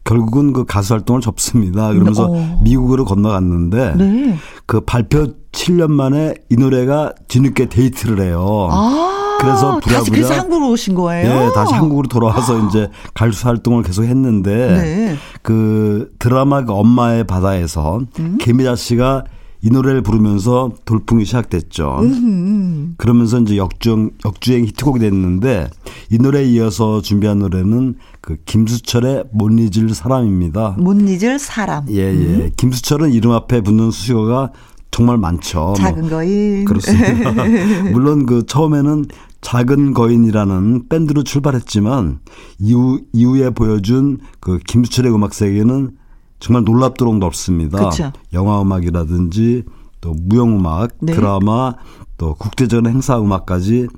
[0.06, 1.92] 결국은 그 가수 활동을 접습니다.
[1.92, 2.60] 그러면서 어.
[2.62, 4.36] 미국으로 건너갔는데 네.
[4.64, 8.68] 그 발표 7년 만에 이 노래가 뒤늦게 데이트를 해요.
[8.70, 11.28] 아, 그래서 부랴부랴 다시 그래서 한국으로 오신 거예요?
[11.28, 12.66] 네, 다시 한국으로 돌아와서 아.
[12.66, 15.16] 이제 가수 활동을 계속 했는데 네.
[15.42, 18.38] 그 드라마 그 엄마의 바다에서 음?
[18.40, 19.24] 개미자 씨가
[19.66, 21.98] 이 노래를 부르면서 돌풍이 시작됐죠.
[22.00, 22.94] 음흠.
[22.98, 25.68] 그러면서 이제 역주행, 역주행 히트곡이 됐는데
[26.12, 30.76] 이 노래에 이어서 준비한 노래는 그 김수철의 못 잊을 사람입니다.
[30.78, 31.84] 못 잊을 사람.
[31.90, 32.12] 예, 예.
[32.12, 32.50] 음.
[32.56, 34.52] 김수철은 이름 앞에 붙는 수식어가
[34.92, 35.58] 정말 많죠.
[35.58, 36.10] 뭐 작은 뭐.
[36.10, 36.64] 거인.
[36.64, 37.32] 그렇습니다.
[37.90, 39.06] 물론 그 처음에는
[39.40, 42.20] 작은 거인이라는 밴드로 출발했지만
[42.60, 45.90] 이후 이후에 보여준 그 김수철의 음악 세계는
[46.38, 47.88] 정말 놀랍도록 넓습니다.
[47.88, 48.12] 그쵸.
[48.32, 49.64] 영화 음악이라든지
[50.00, 51.14] 또 무용 음악, 네.
[51.14, 51.74] 드라마,
[52.18, 53.88] 또 국제적인 행사 음악까지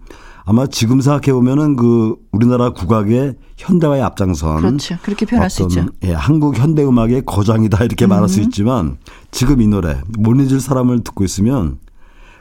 [0.45, 4.97] 아마 지금 생각해 보면은 그 우리나라 국악의 현대화의 앞장선 그렇죠.
[5.03, 5.86] 그렇게 표현할 수 있죠.
[6.05, 8.09] 예, 한국 현대 음악의 거장이다 이렇게 음.
[8.09, 8.97] 말할 수 있지만
[9.30, 11.78] 지금 이 노래 못 잊을 사람을 듣고 있으면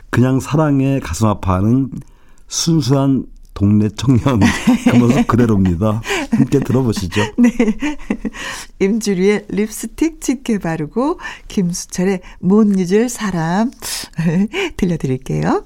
[0.09, 1.89] 그냥 사랑에 가슴 아파하는
[2.47, 3.25] 순수한
[3.57, 4.39] 동네 청년
[4.91, 5.99] 그 모습 그대로입니다.
[6.29, 7.21] 함께 들어보시죠.
[7.39, 7.49] 네.
[8.77, 13.71] 임주리의 립스틱 짙게 바르고 김수철의 못 잊을 사람
[14.77, 15.65] 들려드릴게요.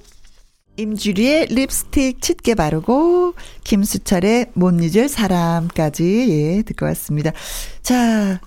[0.77, 3.33] 임주리의 립스틱 짙게 바르고
[3.65, 7.31] 김수철의 못 잊을 사람까지 예, 듣고 왔습니다.
[7.81, 8.39] 자,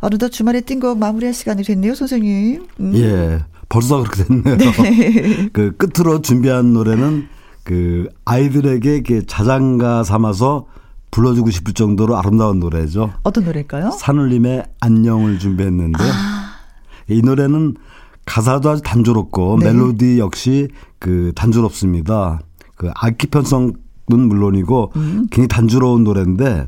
[0.00, 2.66] 어느덧 주말에 뛴 거 마무리할 시간이 됐네요, 선생님.
[2.80, 2.96] 음.
[2.96, 3.44] 예.
[3.70, 4.56] 벌써 그렇게 됐네요.
[4.56, 5.48] 네.
[5.54, 7.28] 그 끝으로 준비한 노래는
[7.64, 10.66] 그 아이들에게 자장가 삼아서
[11.10, 13.12] 불러주고 싶을 정도로 아름다운 노래죠.
[13.22, 13.90] 어떤 노래일까요?
[13.90, 16.52] 산울림의 안녕을 준비했는데 아.
[17.08, 17.74] 이 노래는
[18.26, 19.72] 가사도 아주 단조롭고 네.
[19.72, 22.40] 멜로디 역시 그 단조롭습니다.
[22.76, 23.74] 그 악기 편성은
[24.06, 25.26] 물론이고 음.
[25.30, 26.66] 굉장히 단조로운 노래인데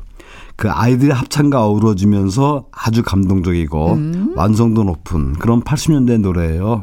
[0.57, 4.33] 그 아이들의 합창과 어우러지면서 아주 감동적이고 음.
[4.37, 6.83] 완성도 높은 그런 80년대 노래예요.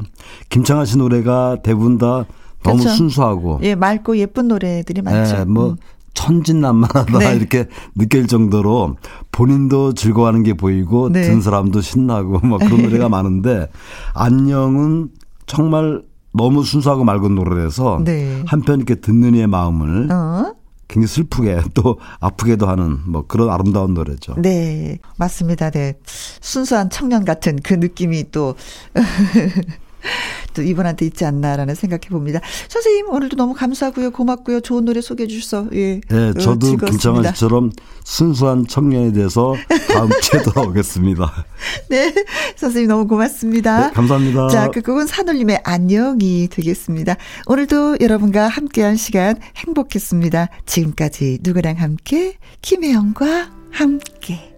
[0.49, 2.25] 김창완 씨 노래가 대부분 다
[2.63, 2.95] 너무 그렇죠.
[2.97, 5.37] 순수하고 예 맑고 예쁜 노래들이 많죠.
[5.37, 5.75] 예, 뭐 음.
[6.13, 7.35] 천진난만하다 네.
[7.35, 8.97] 이렇게 느낄 정도로
[9.31, 11.21] 본인도 즐거워하는 게 보이고 네.
[11.21, 13.69] 듣는 사람도 신나고 뭐 그런 노래가 많은데
[14.13, 15.09] 안녕은
[15.45, 16.03] 정말
[16.33, 18.43] 너무 순수하고 맑은 노래라서 네.
[18.45, 20.53] 한편 이렇게 듣는 이의 마음을 어?
[20.89, 24.35] 굉장히 슬프게 또 아프게도 하는 뭐 그런 아름다운 노래죠.
[24.37, 25.69] 네, 맞습니다.
[25.69, 25.93] 네.
[26.03, 28.55] 순수한 청년 같은 그 느낌이 또
[30.53, 32.39] 또 이분한테 있지 않나라는 생각해 봅니다.
[32.67, 34.11] 선생님 오늘도 너무 감사하고요.
[34.11, 34.61] 고맙고요.
[34.61, 36.01] 좋은 노래 소개해 주셔서 예.
[36.09, 37.71] 네, 저도 김창완 씨처럼
[38.03, 39.55] 순수한 청년에 대해서
[39.93, 41.45] 다음 주에 돌아오겠습니다.
[41.89, 42.13] 네.
[42.55, 43.87] 선생님 너무 고맙습니다.
[43.87, 44.49] 네, 감사합니다.
[44.49, 47.15] 자, 그 곡은 산울림의 안녕이 되겠습니다.
[47.45, 50.49] 오늘도 여러분과 함께한 시간 행복했습니다.
[50.65, 54.48] 지금까지 누구랑 함께 김혜영과 함께